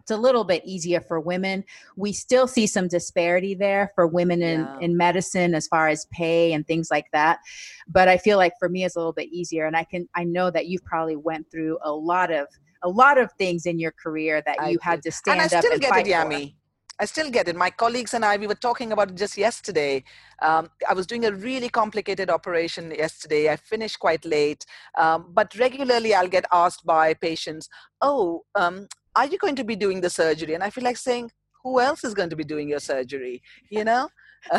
[0.00, 1.62] it's a little bit easier for women.
[1.94, 4.78] We still see some disparity there for women in, yeah.
[4.80, 7.38] in medicine as far as pay and things like that.
[7.86, 9.66] But I feel like for me it's a little bit easier.
[9.66, 12.48] And I can I know that you've probably went through a lot of
[12.82, 15.56] a lot of things in your career that you I had to stand and I
[15.56, 16.54] up still and get fight it, Yami.
[17.00, 17.56] I still get it.
[17.56, 20.04] My colleagues and I, we were talking about it just yesterday.
[20.40, 23.50] Um, I was doing a really complicated operation yesterday.
[23.50, 24.64] I finished quite late,
[24.98, 27.68] um, but regularly I'll get asked by patients,
[28.00, 31.30] "Oh, um, are you going to be doing the surgery?" And I feel like saying,
[31.64, 34.08] "Who else is going to be doing your surgery?" You know.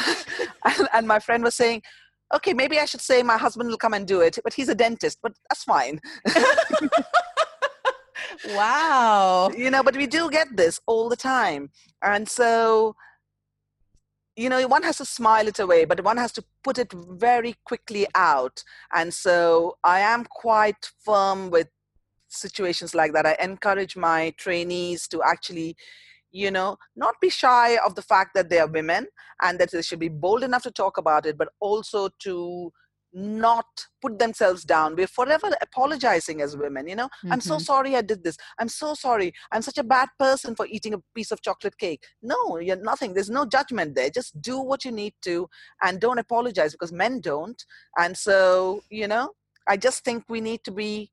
[0.66, 1.82] and, and my friend was saying,
[2.34, 4.76] okay, maybe I should say my husband will come and do it, but he's a
[4.76, 6.00] dentist, but that's fine.
[8.50, 9.52] wow.
[9.56, 11.70] You know, but we do get this all the time.
[12.02, 12.96] And so
[14.36, 17.56] you know one has to smile it away but one has to put it very
[17.66, 21.68] quickly out and so i am quite firm with
[22.30, 25.76] situations like that i encourage my trainees to actually
[26.32, 29.06] you know not be shy of the fact that they are women
[29.44, 32.72] and that they should be bold enough to talk about it but also to
[33.14, 33.66] not
[34.02, 34.96] put themselves down.
[34.96, 37.06] We're forever apologizing as women you know?
[37.06, 37.34] Mm-hmm.
[37.34, 37.64] i'm so mm-hmm.
[37.64, 38.38] sorry i did this.
[38.60, 39.34] I'm so sorry.
[39.52, 42.04] I'm such a bad person for eating a piece of chocolate cake.
[42.22, 43.14] No you're nothing.
[43.14, 44.10] There's no judgment there.
[44.10, 45.48] Just do what you need to
[45.84, 47.64] and don't apologize because men don't.
[47.98, 49.32] And so you know
[49.68, 51.10] i just think we need to be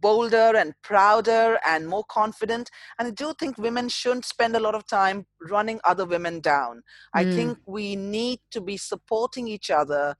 [0.00, 2.70] bolder and prouder and more confident.
[2.98, 6.76] And i do think women shouldn't spend a lot of time running other women down.
[6.76, 6.82] Mm.
[7.14, 10.14] i think we need to be supporting each other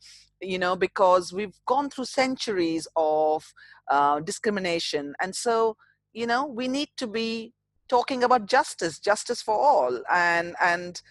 [0.44, 3.44] you know because we've gone through centuries of
[3.90, 5.76] uh, discrimination and so
[6.12, 7.52] you know we need to be
[7.88, 11.02] talking about justice justice for all and and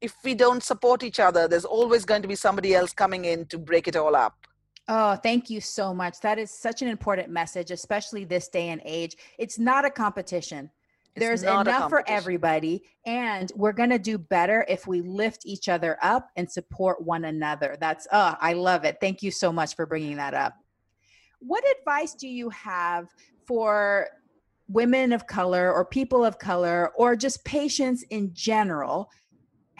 [0.00, 3.46] if we don't support each other there's always going to be somebody else coming in
[3.46, 4.34] to break it all up
[4.88, 6.20] Oh, thank you so much.
[6.20, 9.16] That is such an important message, especially this day and age.
[9.38, 10.70] It's not a competition.
[11.14, 15.98] There's enough for everybody, and we're going to do better if we lift each other
[16.02, 17.76] up and support one another.
[17.78, 18.96] That's, oh, I love it.
[19.00, 20.54] Thank you so much for bringing that up.
[21.40, 23.08] What advice do you have
[23.46, 24.08] for
[24.68, 29.10] women of color or people of color or just patients in general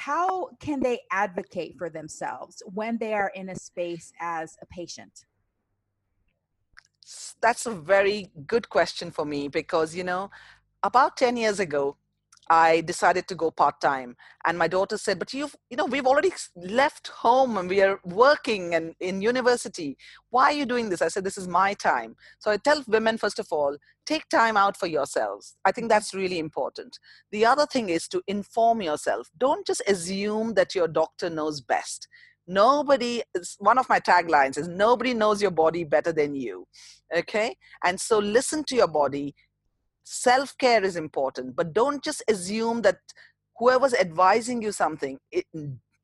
[0.03, 5.26] how can they advocate for themselves when they are in a space as a patient?
[7.41, 10.30] That's a very good question for me because, you know,
[10.83, 11.97] about 10 years ago,
[12.51, 14.16] I decided to go part time.
[14.45, 18.01] And my daughter said, But you've, you know, we've already left home and we are
[18.05, 19.97] working and in university.
[20.30, 21.03] Why are you doing this?
[21.03, 22.16] I said, This is my time.
[22.41, 25.57] So I tell women, first of all, take time out for yourselves.
[25.64, 26.99] I think that's really important.
[27.30, 29.30] The other thing is to inform yourself.
[29.39, 32.09] Don't just assume that your doctor knows best.
[32.49, 33.22] Nobody,
[33.59, 36.66] one of my taglines is nobody knows your body better than you.
[37.16, 37.57] Okay.
[37.85, 39.35] And so listen to your body
[40.05, 42.98] self care is important, but don't just assume that
[43.57, 45.18] whoever's advising you something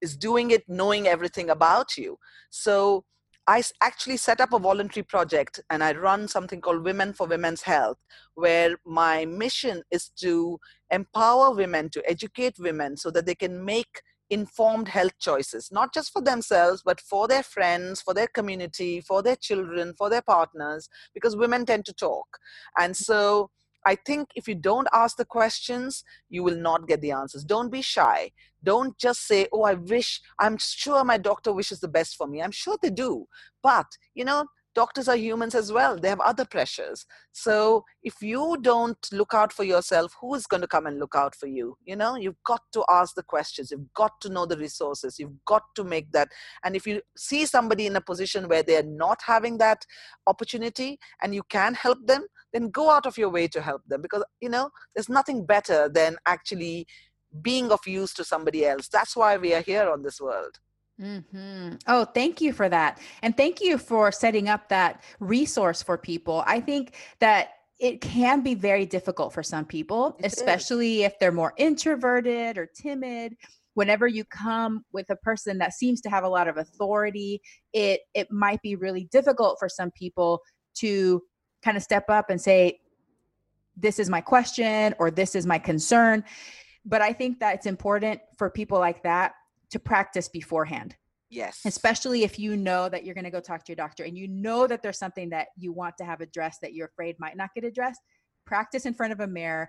[0.01, 2.19] is doing it knowing everything about you.
[2.51, 3.05] So
[3.49, 7.63] I actually set up a voluntary project and I run something called Women for Women's
[7.63, 7.97] Health,
[8.35, 10.59] where my mission is to
[10.91, 16.13] empower women, to educate women so that they can make informed health choices, not just
[16.13, 20.89] for themselves, but for their friends, for their community, for their children, for their partners,
[21.15, 22.27] because women tend to talk.
[22.79, 23.51] And so
[23.89, 27.43] I think if you don't ask the questions, you will not get the answers.
[27.43, 28.33] Don't be shy.
[28.63, 32.43] Don't just say, Oh, I wish, I'm sure my doctor wishes the best for me.
[32.43, 33.27] I'm sure they do.
[33.63, 38.57] But, you know, doctors are humans as well they have other pressures so if you
[38.61, 41.77] don't look out for yourself who is going to come and look out for you
[41.85, 45.45] you know you've got to ask the questions you've got to know the resources you've
[45.47, 46.29] got to make that
[46.63, 49.85] and if you see somebody in a position where they're not having that
[50.29, 54.03] opportunity and you can help them then go out of your way to help them
[54.03, 56.87] because you know there's nothing better than actually
[57.43, 60.59] being of use to somebody else that's why we are here on this world
[61.01, 61.75] Mm-hmm.
[61.87, 63.01] Oh, thank you for that.
[63.23, 66.43] And thank you for setting up that resource for people.
[66.47, 71.13] I think that it can be very difficult for some people, it especially is.
[71.13, 73.37] if they're more introverted or timid.
[73.75, 77.41] Whenever you come with a person that seems to have a lot of authority,
[77.73, 80.41] it it might be really difficult for some people
[80.79, 81.23] to
[81.63, 82.81] kind of step up and say,
[83.77, 86.25] This is my question or this is my concern.
[86.85, 89.35] But I think that it's important for people like that
[89.71, 90.97] to practice beforehand.
[91.31, 91.61] Yes.
[91.67, 94.29] Especially if you know that you're going to go talk to your doctor and you
[94.29, 97.51] know that there's something that you want to have addressed that you're afraid might not
[97.55, 98.01] get addressed.
[98.47, 99.69] Practice in front of a mirror,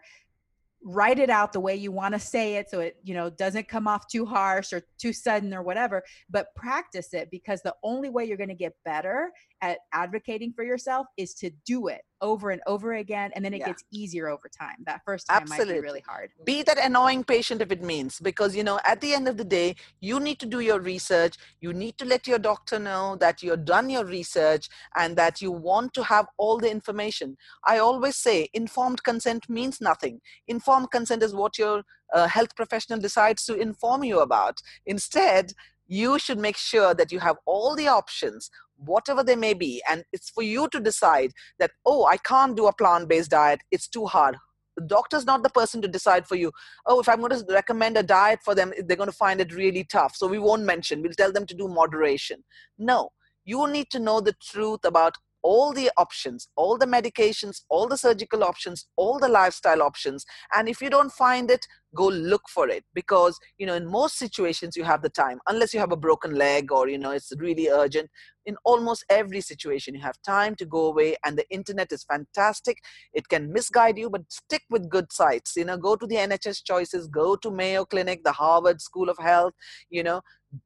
[0.84, 3.68] write it out the way you want to say it so it you know doesn't
[3.68, 8.10] come off too harsh or too sudden or whatever but practice it because the only
[8.10, 12.52] way you're going to get better at advocating for yourself is to do it over
[12.52, 13.68] and over again and then it yeah.
[13.68, 14.78] gets easier over time.
[14.86, 15.74] That first time Absolutely.
[15.74, 16.32] might be really hard.
[16.46, 19.44] Be that annoying patient if it means because you know at the end of the
[19.44, 23.42] day you need to do your research you need to let your doctor know that
[23.42, 27.38] you've done your research and that you want to have all the information.
[27.66, 30.22] I always say informed consent means nothing.
[30.48, 34.62] Informed consent is what your uh, health professional decides to inform you about.
[34.86, 35.54] Instead
[35.90, 38.52] you should make sure that you have all the options
[38.86, 42.68] whatever they may be and it's for you to decide that oh i can't do
[42.68, 43.62] a plant-based diet.
[43.72, 44.38] It's too hard.
[44.78, 46.52] The doctor's not the person to decide for you
[46.86, 49.54] oh if i'm going to recommend a diet for them they're going to find it
[49.54, 51.02] really tough so we won't mention.
[51.02, 52.44] We'll tell them to do moderation.
[52.78, 53.10] No.
[53.46, 57.98] You need to know the truth about all the options all the medications all the
[57.98, 61.66] surgical options all the lifestyle options and if you don't find it
[61.96, 65.74] go look for it because you know in most situations you have the time unless
[65.74, 68.10] you have a broken leg or you know it's really urgent.
[68.46, 72.78] In almost every situation you have time to go away and the internet is fantastic.
[73.14, 76.64] It can misguide you but stick with good sites you know go to the nhs
[76.64, 79.54] choices go to mayo clinic the harvard school of health
[79.90, 80.22] you know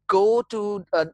[0.08, 1.06] go to uh,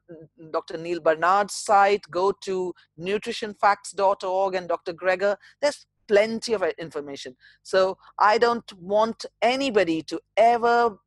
[0.51, 5.36] dr neal barnard's site go to nutritionfacts.org and dr greger.
[5.62, 7.36] There's plenty of information.
[7.64, 10.97] So I don't want anybody to ever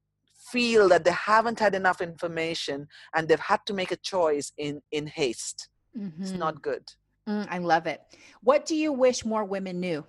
[0.50, 4.80] feel that they haven't had enough information and they've had to make a choice in
[4.90, 5.68] in haste.
[5.96, 6.22] Mm-hmm.
[6.22, 6.84] It's not good.
[7.28, 8.00] Mm, I love it.
[8.42, 10.04] What do you wish more women knew?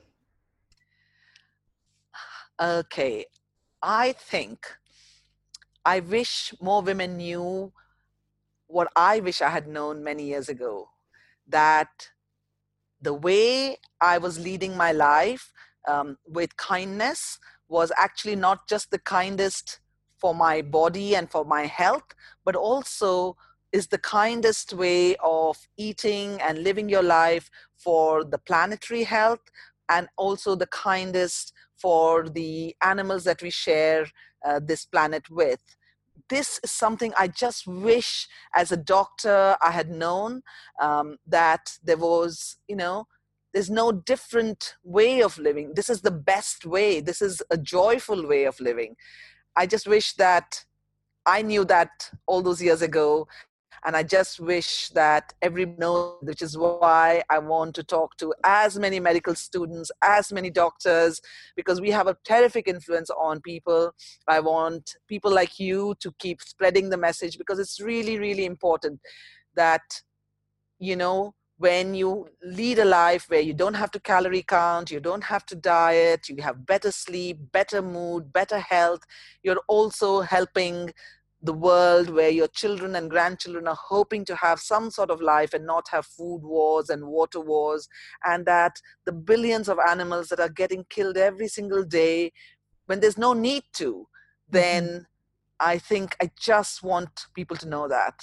[2.62, 3.26] Okay,
[3.82, 4.58] I think
[5.86, 7.74] I wish more women knew
[8.68, 10.90] what I wish I had known many years ago
[11.48, 12.10] that
[13.04, 15.52] the way I was leading my life
[15.88, 17.38] um, with kindness
[17.68, 19.80] was actually not just the kindest
[20.18, 23.36] for my body and for my health, but also
[23.74, 29.42] is the kindest way of eating and living your life for the planetary health
[29.90, 34.06] and also the kindest for the animals that we share
[34.46, 35.62] uh, this planet with
[36.30, 40.42] this is something I just wish as a doctor I had known
[40.82, 43.08] um, that there was, you know,
[43.54, 45.74] there's no different way of living.
[45.76, 47.02] This is the best way.
[47.02, 48.96] This is a joyful way of living.
[49.56, 50.66] I just wish that
[51.26, 53.28] I knew that all those years ago
[53.86, 58.34] and I just wish that everyone knows, which is why I want to talk to
[58.44, 61.20] as many medical students, as many doctors,
[61.56, 63.94] because we have a terrific influence on people.
[64.28, 69.00] I want people like you to keep spreading the message because it's really, really important
[69.56, 69.82] that,
[70.80, 75.00] you know, when you lead a life where you don't have to calorie count, you
[75.00, 79.02] don't have to diet, you have better sleep, better mood, better health,
[79.44, 80.92] you're also helping
[81.44, 85.54] the world where your children and grandchildren are hoping to have some sort of life
[85.54, 87.88] and not have food wars and water wars,
[88.24, 92.32] and that the billions of animals that are getting killed every single day
[92.86, 94.52] when there's no need to, mm-hmm.
[94.52, 95.04] then mm-hmm.
[95.60, 98.16] I think I just want people to know that.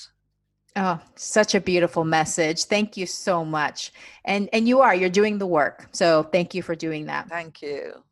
[0.77, 2.65] Oh, such a beautiful message.
[2.65, 3.93] Thank you so much.
[4.25, 5.89] And and you are you're doing the work.
[5.93, 7.29] So thank you for doing that.
[7.29, 8.05] Thank you.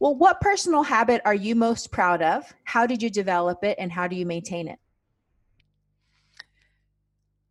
[0.00, 2.54] Well, what personal habit are you most proud of?
[2.64, 4.78] How did you develop it and how do you maintain it?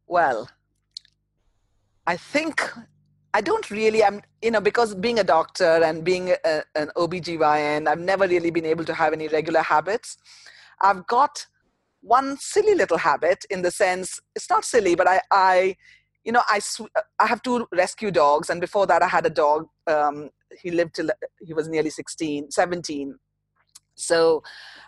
[0.07, 0.49] Well,
[2.05, 2.63] I think
[3.33, 7.87] I don't really, I'm, you know, because being a doctor and being a, an OBGYN,
[7.87, 10.17] I've never really been able to have any regular habits.
[10.81, 11.45] I've got
[12.01, 15.75] one silly little habit in the sense, it's not silly, but I, I
[16.23, 19.29] you know, I, sw- I have two rescue dogs, and before that, I had a
[19.29, 20.29] dog um,
[20.61, 21.09] he lived till
[21.41, 23.17] he was nearly 16 17
[23.97, 24.43] so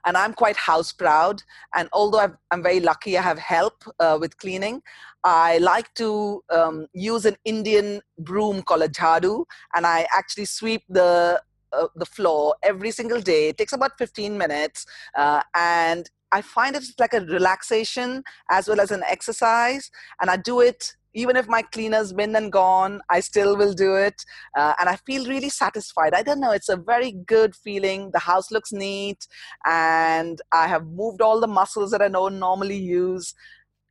[0.05, 1.43] and i'm quite house proud.
[1.75, 4.81] And although i am very lucky i have help uh, with cleaning
[5.23, 9.45] i like to um, use an indian broom called a jhadu.
[9.75, 11.41] And i actually sweep the
[11.71, 13.49] uh, the floor every single day.
[13.49, 14.85] It takes about 15 minutes
[15.17, 19.89] uh, and i find it's like a relaxation as well as an exercise.
[20.21, 23.95] And i do it even if my cleaner's been and gone, I still will do
[23.95, 24.23] it.
[24.55, 26.13] Uh, and I feel really satisfied.
[26.13, 28.11] I don't know, it's a very good feeling.
[28.11, 29.27] The house looks neat,
[29.65, 33.33] and I have moved all the muscles that I don't normally use.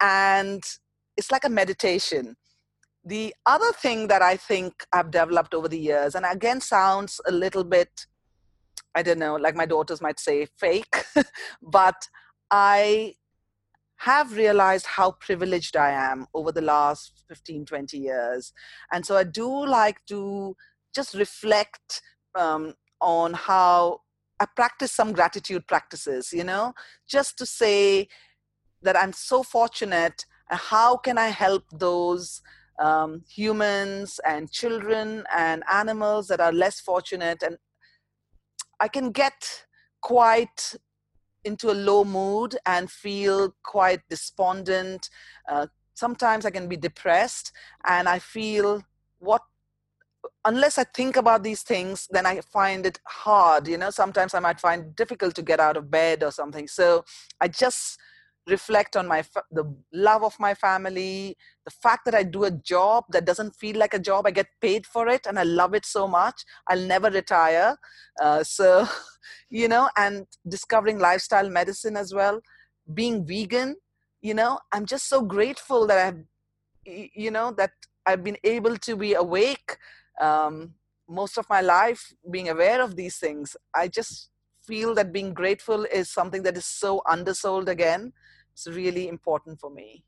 [0.01, 0.63] And
[1.17, 2.37] it's like a meditation.
[3.05, 7.33] The other thing that I think I've developed over the years, and again sounds a
[7.33, 8.07] little bit,
[8.95, 11.05] I don't know, like my daughters might say, fake,
[11.63, 11.97] but
[12.51, 13.15] I
[13.99, 18.53] have realized how privileged I am over the last 15, 20 years.
[18.93, 20.57] And so I do like to
[20.95, 22.01] just reflect
[22.35, 24.01] um, on how
[24.41, 26.75] I practice some gratitude practices, you know,
[27.09, 28.07] just to say
[28.83, 30.25] that I'm so fortunate.
[30.47, 32.41] How can I help those
[32.79, 37.43] um, humans and children and animals that are less fortunate?
[37.43, 37.59] And
[38.79, 39.65] I can get
[40.01, 40.77] quite
[41.45, 45.09] into a low mood and feel quite despondent.
[45.49, 47.53] Uh, sometimes I can be depressed
[47.87, 48.83] and I feel
[49.19, 49.43] what
[50.45, 53.69] unless I think about these things, then I find it hard.
[53.69, 56.67] You know, sometimes I might find difficult to get out of bed or something.
[56.69, 57.05] So
[57.41, 57.99] I just
[58.49, 63.05] reflect on my the love of my family the fact that i do a job
[63.11, 65.85] that doesn't feel like a job i get paid for it and i love it
[65.85, 67.77] so much i'll never retire.
[68.23, 68.87] Uh, so
[69.51, 72.41] you know and discovering lifestyle medicine as well.
[72.95, 73.77] Being vegan
[74.23, 76.25] you know i'm just so grateful that i've
[77.15, 77.71] you know that
[78.07, 79.77] i've been able to be awake
[80.21, 80.75] um,
[81.09, 83.57] most of my life being aware of these things.
[83.75, 84.31] I just
[84.63, 88.13] feel that being grateful is something that is so undersold again.
[88.67, 90.05] It's really important for me.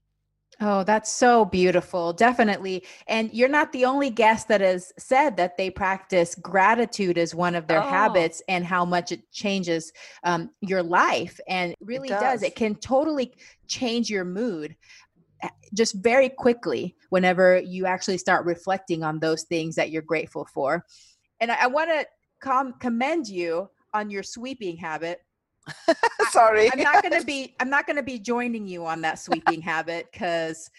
[0.61, 2.13] Oh, that's so beautiful.
[2.13, 2.85] Definitely.
[3.07, 7.55] And you're not the only guest that has said that they practice gratitude as one
[7.55, 7.87] of their Oh.
[7.89, 9.93] habits and how much it changes
[10.25, 11.41] um, your life.
[11.49, 12.21] And it really does.
[12.21, 12.43] does.
[12.43, 13.33] It can totally
[13.69, 14.77] change your mood
[15.43, 20.47] uh, just very quickly whenever you actually start reflecting on those things that you're grateful
[20.53, 20.85] for.
[21.41, 22.05] And I, I want to
[22.43, 25.21] com- commend you on your sweeping habit
[26.31, 26.71] Sorry.
[26.73, 30.71] I'm not gonna be I'm not gonna be joining you on that sweeping habit because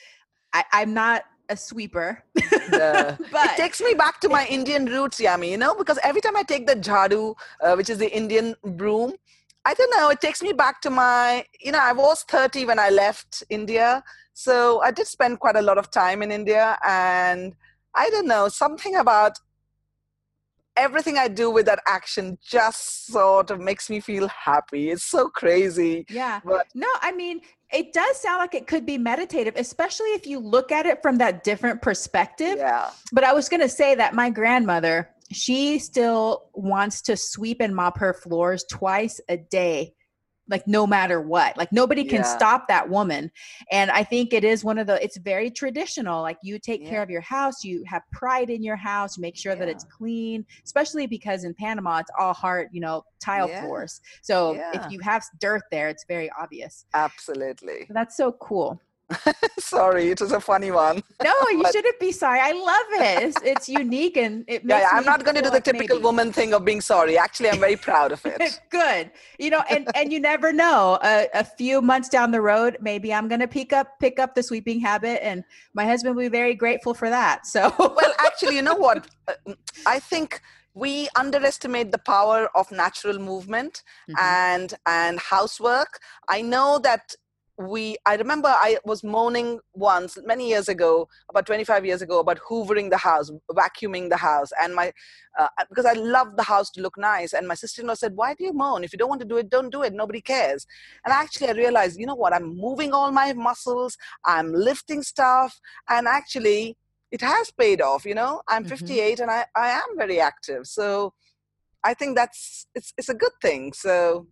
[0.53, 2.23] I'm not a sweeper.
[3.53, 6.43] It takes me back to my Indian roots, Yami, you know, because every time I
[6.43, 9.13] take the jhadu, uh, which is the Indian broom,
[9.65, 12.79] I don't know, it takes me back to my, you know, I was 30 when
[12.79, 14.03] I left India.
[14.33, 16.77] So I did spend quite a lot of time in India.
[16.87, 17.55] And
[17.93, 19.37] I don't know, something about
[20.77, 24.89] everything I do with that action just sort of makes me feel happy.
[24.91, 26.05] It's so crazy.
[26.09, 26.39] yeah.
[26.43, 27.41] But No, I mean
[27.73, 31.17] it does sound like it could be meditative, especially if you look at it from
[31.19, 32.55] that different perspective.
[32.57, 32.89] yeah.
[33.13, 37.97] But I was gonna say that my grandmother, she still wants to sweep and mop
[37.99, 39.93] her floors twice a day.
[40.49, 42.35] Like no matter what, like nobody can Yeah.
[42.35, 43.31] stop that woman.
[43.71, 46.21] And I think it is one of the, it's very traditional.
[46.21, 49.55] Like you take care of your house, you have pride in your house, make sure
[49.55, 53.61] that it's clean, especially because in Panama, it's all hard, you know, tile Yeah.
[53.61, 54.01] floors.
[54.23, 54.71] So Yeah.
[54.73, 56.85] if you have dirt there, it's very obvious.
[56.93, 57.87] Absolutely.
[57.89, 58.81] That's so cool.
[59.59, 61.03] Sorry, it was a funny one.
[61.23, 62.39] No, you But- shouldn't be sorry.
[62.39, 63.23] I love it.
[63.23, 65.63] It's, it's unique and it makes Yeah, yeah, I'm not going to do the like
[65.63, 66.03] typical maybe.
[66.03, 67.17] woman thing of being sorry.
[67.17, 68.59] Actually, I'm very proud of it.
[68.69, 69.11] Good.
[69.39, 70.99] You know, and and you never know.
[71.03, 74.43] A, a few months down the road, maybe I'm gonna pick up pick up the
[74.43, 75.43] sweeping habit, and
[75.73, 77.45] my husband will be very grateful for that.
[77.47, 79.07] So well, actually, you know what?
[79.27, 79.53] Uh,
[79.85, 80.41] I think
[80.73, 84.15] we underestimate the power of natural movement Mhm.
[84.21, 85.99] and and housework.
[86.29, 87.15] I know that
[87.57, 92.39] we i remember i was moaning once many years ago about 25 years ago about
[92.39, 94.91] hoovering the house vacuuming the house and my
[95.39, 98.43] uh, because i love the house to look nice and my sister-in-law said why do
[98.43, 100.65] you moan if you don't want to do it don't do it nobody cares.
[101.05, 105.59] And actually i realized you know what i'm moving all my muscles i'm lifting stuff
[105.89, 106.77] and actually
[107.11, 108.41] it has paid off you know?
[108.47, 108.69] I'm Mhm.
[108.69, 111.13] 58 and i i am very active so
[111.83, 114.27] i think that's it's it's a good thing so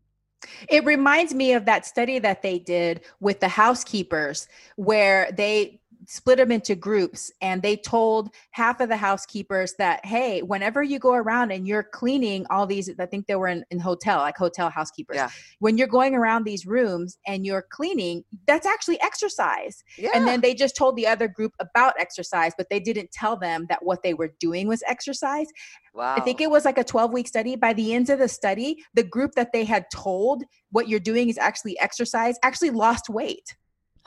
[0.69, 5.79] it reminds me of that study that they did with the housekeepers, where they
[6.11, 10.97] split them into groups and they told half of the housekeepers that hey whenever you
[10.97, 14.35] go around and you're cleaning all these i think they were in, in hotel like
[14.35, 15.29] hotel housekeepers Yeah.
[15.59, 20.41] when you're going around these rooms and you're cleaning that's actually exercise yeah And then
[20.41, 24.01] they just told the other group about exercise, but they didn't tell them that what
[24.03, 25.47] they were doing was exercise.
[25.93, 27.55] wow I think it was like a 12 week study.
[27.55, 31.29] By the end of the study, the group that they had told what you're doing
[31.29, 33.55] is actually exercise actually lost weight,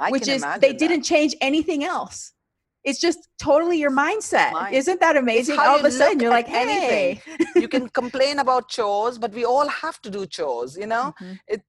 [0.06, 0.78] I which is they that.
[0.84, 2.32] didn't change anything else.
[2.88, 4.52] It's just totally your mindset.
[4.52, 5.56] Mind- Isn't that amazing?
[5.58, 7.20] All of a sudden, you're like, hey.
[7.64, 11.60] you can complain about chores but we all have to do chores you know Mhm.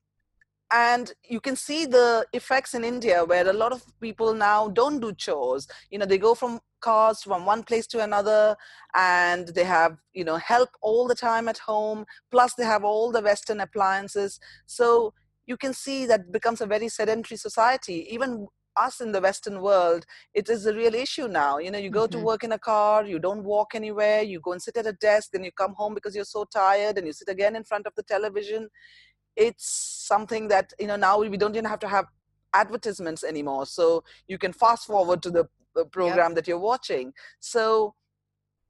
[0.71, 4.99] and you can see the effects in india where a lot of people now don't
[5.05, 8.55] do chores you know they go from cars from one place to another
[8.95, 11.99] and they have you know help all the time at home
[12.31, 15.13] plus they have all the western appliances so
[15.45, 18.07] you can see that becomes a very sedentary society.
[18.13, 21.59] Even us in the western world it is a real issue now.
[21.59, 22.23] You know you go to Mhm.
[22.25, 25.29] work in a car you don't walk anywhere you go and sit at a desk
[25.31, 27.93] then you come home because you're so tired and you sit again in front of
[27.95, 28.69] the television.
[29.35, 29.67] It's
[30.07, 32.05] something that you know now we don't even have to have
[32.53, 33.65] advertisements anymore.
[33.65, 35.47] So you can fast forward to the,
[35.91, 37.13] program that you're watching.
[37.39, 37.95] So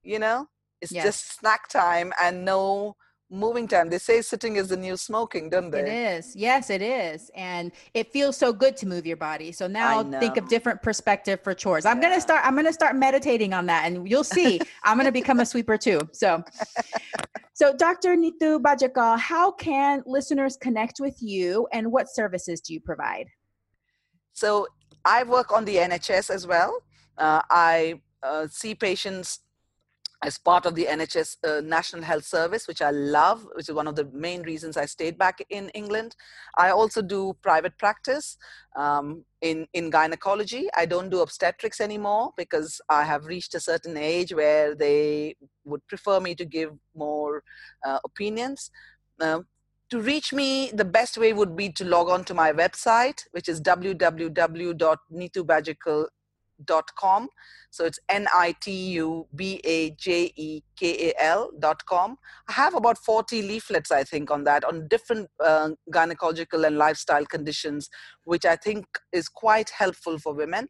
[0.04, 0.48] you know
[0.82, 1.04] it's Yes.
[1.04, 2.96] just snack time and no
[3.30, 6.36] moving time they say sitting is the new smoking don't they It is.
[6.36, 7.32] Yes, it is.
[7.36, 9.52] And it feels so good to move your body.
[9.52, 11.86] So now think of different perspective for chores.
[11.86, 14.98] I'm going to start I'm going to start meditating on that and you'll see I'm
[14.98, 16.00] going to become a sweeper too.
[16.12, 16.44] So
[17.56, 18.16] So Dr.
[18.16, 23.28] Nitu Bajekal, how can listeners connect with you and what services do you provide?
[24.34, 24.68] So
[25.06, 26.80] I work on the NHS as well.
[27.18, 29.40] Uh, I uh, see patients
[30.24, 33.88] as part of the NHS uh, National Health Service, which I love, which is one
[33.88, 36.16] of the main reasons I stayed back in England.
[36.58, 38.38] I also do private practice
[38.78, 40.68] um, in, in gynecology.
[40.78, 45.36] I don't do obstetrics anymore because I have reached a certain age where they
[45.66, 47.44] would prefer me to give more
[47.86, 48.72] uh, opinions.
[49.20, 49.46] Um,
[49.90, 53.50] to reach me, the best way would be to log on to my website, which
[53.50, 53.60] is
[56.64, 57.30] nitubajekal.com.
[57.70, 62.18] So it's N I T U B A J E K A L.com.
[62.48, 67.26] I have about 40 leaflets, I think, on that, on different uh, gynecological and lifestyle
[67.26, 67.90] conditions,
[68.26, 70.70] which I think is quite helpful for women.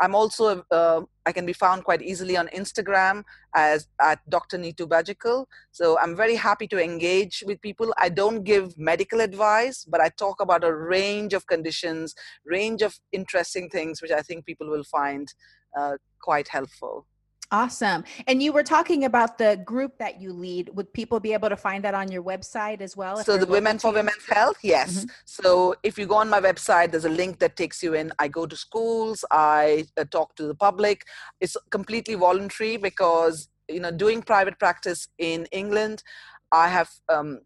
[0.00, 3.22] I'm also uh, I can be found quite easily on Instagram
[3.54, 4.58] as at Dr.
[4.58, 5.46] Nitu Bajekal.
[5.70, 7.94] So I'm very happy to engage with people.
[7.98, 12.14] I don't give medical advice, but I talk about a range of conditions,
[12.44, 15.32] range of interesting things, which I think people will find
[15.78, 17.06] uh, quite helpful.
[17.54, 18.02] Awesome.
[18.26, 20.70] And you were talking about the group that you lead.
[20.74, 23.16] Would people be able to find that on your website as well?
[23.18, 24.90] So the Women for Women's Health, yes.
[24.96, 25.10] Mm-hmm.
[25.24, 28.12] So if you go on my website, there's a link that takes you in.
[28.18, 31.04] I go to schools, I uh, talk to the public.
[31.40, 36.02] It's completely voluntary because you know doing private practice in England,
[36.50, 37.40] I have um,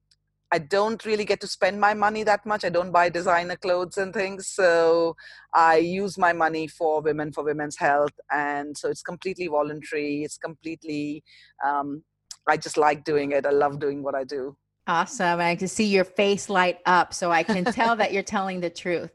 [0.50, 2.64] I don't really get to spend my money that much.
[2.64, 4.48] I don't buy designer clothes and things.
[4.48, 5.14] So
[5.54, 8.12] I use my money for women, for women's health.
[8.30, 10.22] And so it's completely voluntary.
[10.24, 11.22] It's completely,
[11.64, 12.02] um,
[12.48, 13.44] I just like doing it.
[13.44, 14.56] I love doing what I do.
[14.86, 15.38] Awesome.
[15.38, 17.12] I can see your face light up.
[17.12, 19.10] So I can tell that you're telling the truth.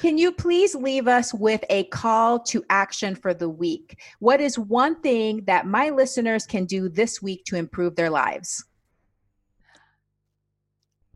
[0.00, 4.00] Can you please leave us with a call to action for the week?
[4.18, 8.64] What is one thing that my listeners can do this week to improve their lives?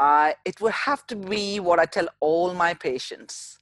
[0.01, 3.61] Uh, it would have to be what I tell all my patients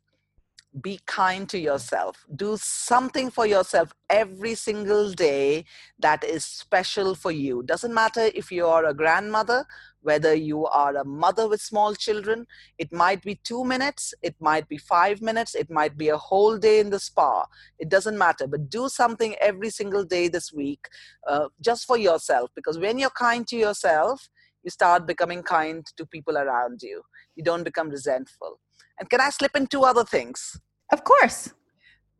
[0.83, 2.25] be kind to yourself.
[2.37, 5.65] Do something for yourself every single day
[5.99, 7.63] that is special for you.
[7.65, 9.65] Doesn't matter if you are a grandmother,
[10.03, 12.47] whether you are a mother with small children,
[12.77, 16.59] it might be two minutes, it might be five minutes, it might be a whole
[16.59, 17.47] day in the spa.
[17.79, 20.87] It doesn't matter, but do something every single day this week
[21.27, 22.51] uh, just for yourself.
[22.55, 24.29] Because when you're kind to yourself,
[24.69, 27.03] you start becoming kind to people around you.
[27.37, 28.61] You don't become resentful.
[29.01, 30.61] And can I slip in two other things?
[30.93, 31.55] Of course.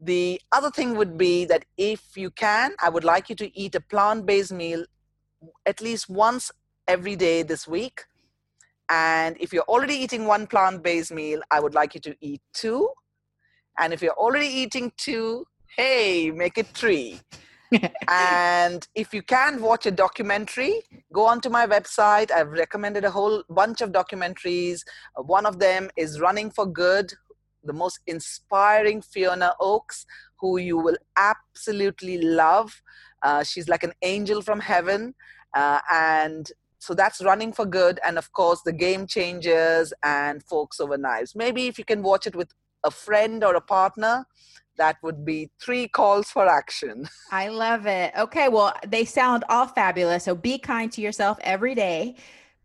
[0.01, 3.75] The other thing would be that if you can, I would like you to eat
[3.75, 4.85] a plant based meal
[5.67, 6.51] at least once
[6.87, 8.05] every day this week.
[8.89, 12.41] And if you're already eating one plant based meal, I would like you to eat
[12.55, 12.89] two.
[13.79, 15.45] And if you're already eating two,
[15.77, 17.21] hey, make it three
[18.09, 20.83] and if you can watch a documentary,
[21.13, 22.31] go onto my website.
[22.31, 24.81] I've recommended a whole bunch of documentaries.
[25.17, 27.13] One of them is Running for Good,
[27.65, 30.07] the most inspiring Fiona Oakes,
[30.41, 32.83] who you will absolutely love.
[33.23, 35.15] Uh, she's like an angel from heaven.
[35.55, 40.79] Uh, and so that's running for good and of course the game changers and forks
[40.81, 42.53] over knives maybe if you can watch it with
[42.85, 44.25] a friend or a partner
[44.79, 47.09] that would be three calls for action.
[47.33, 48.13] I love it.
[48.17, 50.25] Okay, well, they sound all fabulous.
[50.25, 52.17] So be kind to yourself every day.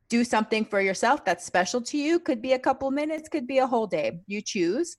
[0.10, 2.20] Do something for yourself that's special to you.
[2.20, 4.22] Could be a couple minutes, could be a whole day.
[4.28, 4.96] You choose.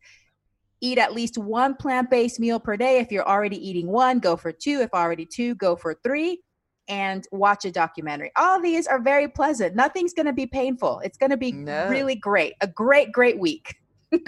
[0.81, 2.99] Eat at least one plant based meal per day.
[2.99, 4.81] If you're already eating one, go for two.
[4.81, 6.43] If already two, go for three.
[6.89, 8.31] And watch a documentary.
[8.37, 9.75] All these are very pleasant.
[9.75, 11.01] Nothing's going to be painful.
[11.03, 11.89] It's going to be no.
[11.89, 12.53] really great.
[12.61, 13.77] A great, great week.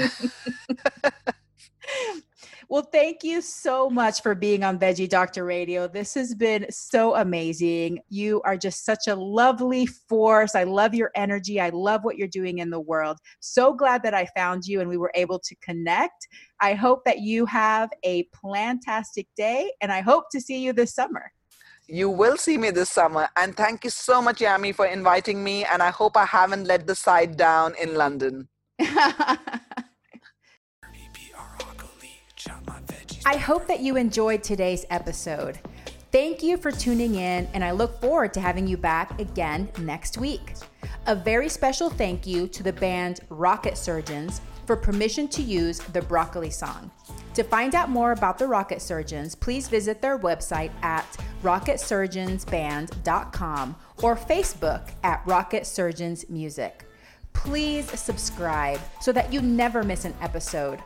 [2.68, 5.86] Well, thank you so much for being on Veggie Doctor Radio.
[5.86, 8.00] This has been so amazing.
[8.08, 10.56] You are just such a lovely force.
[10.56, 11.60] I love your energy.
[11.60, 13.18] I love what you're doing in the world.
[13.38, 16.26] So glad that I found you and we were able to connect.
[16.60, 20.92] I hope that you have a plantastic day and I hope to see you this
[20.92, 21.30] summer.
[21.86, 23.28] You will see me this summer.
[23.36, 25.64] And thank you so much, Yami, for inviting me.
[25.64, 28.48] And I hope I haven't let the side down in London.
[33.26, 35.58] I hope that you enjoyed today's episode.
[36.12, 40.16] Thank you for tuning in, and I look forward to having you back again next
[40.16, 40.54] week.
[41.08, 46.02] A very special thank you to the band Rocket Surgeons for permission to use the
[46.02, 46.88] Broccoli song.
[47.34, 54.14] To find out more about the Rocket Surgeons, please visit their website at rocketsurgeonsband.com or
[54.14, 56.84] Facebook at Rocket Surgeons Music.
[57.32, 60.80] Please subscribe so that you never miss an episode.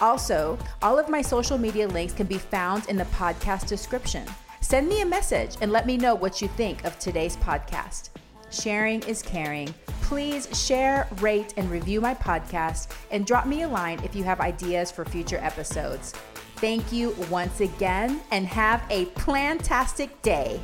[0.00, 4.26] Also, all of my social media links can be found in the podcast description.
[4.60, 8.10] Send me a message and let me know what you think of today's podcast.
[8.50, 9.74] Sharing is caring.
[10.02, 14.40] Please share, rate, and review my podcast and drop me a line if you have
[14.40, 16.12] ideas for future episodes.
[16.56, 20.60] Thank you once again and have a plantastic day.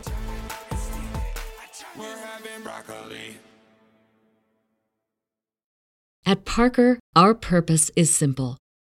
[6.26, 8.56] At Parker, our purpose is simple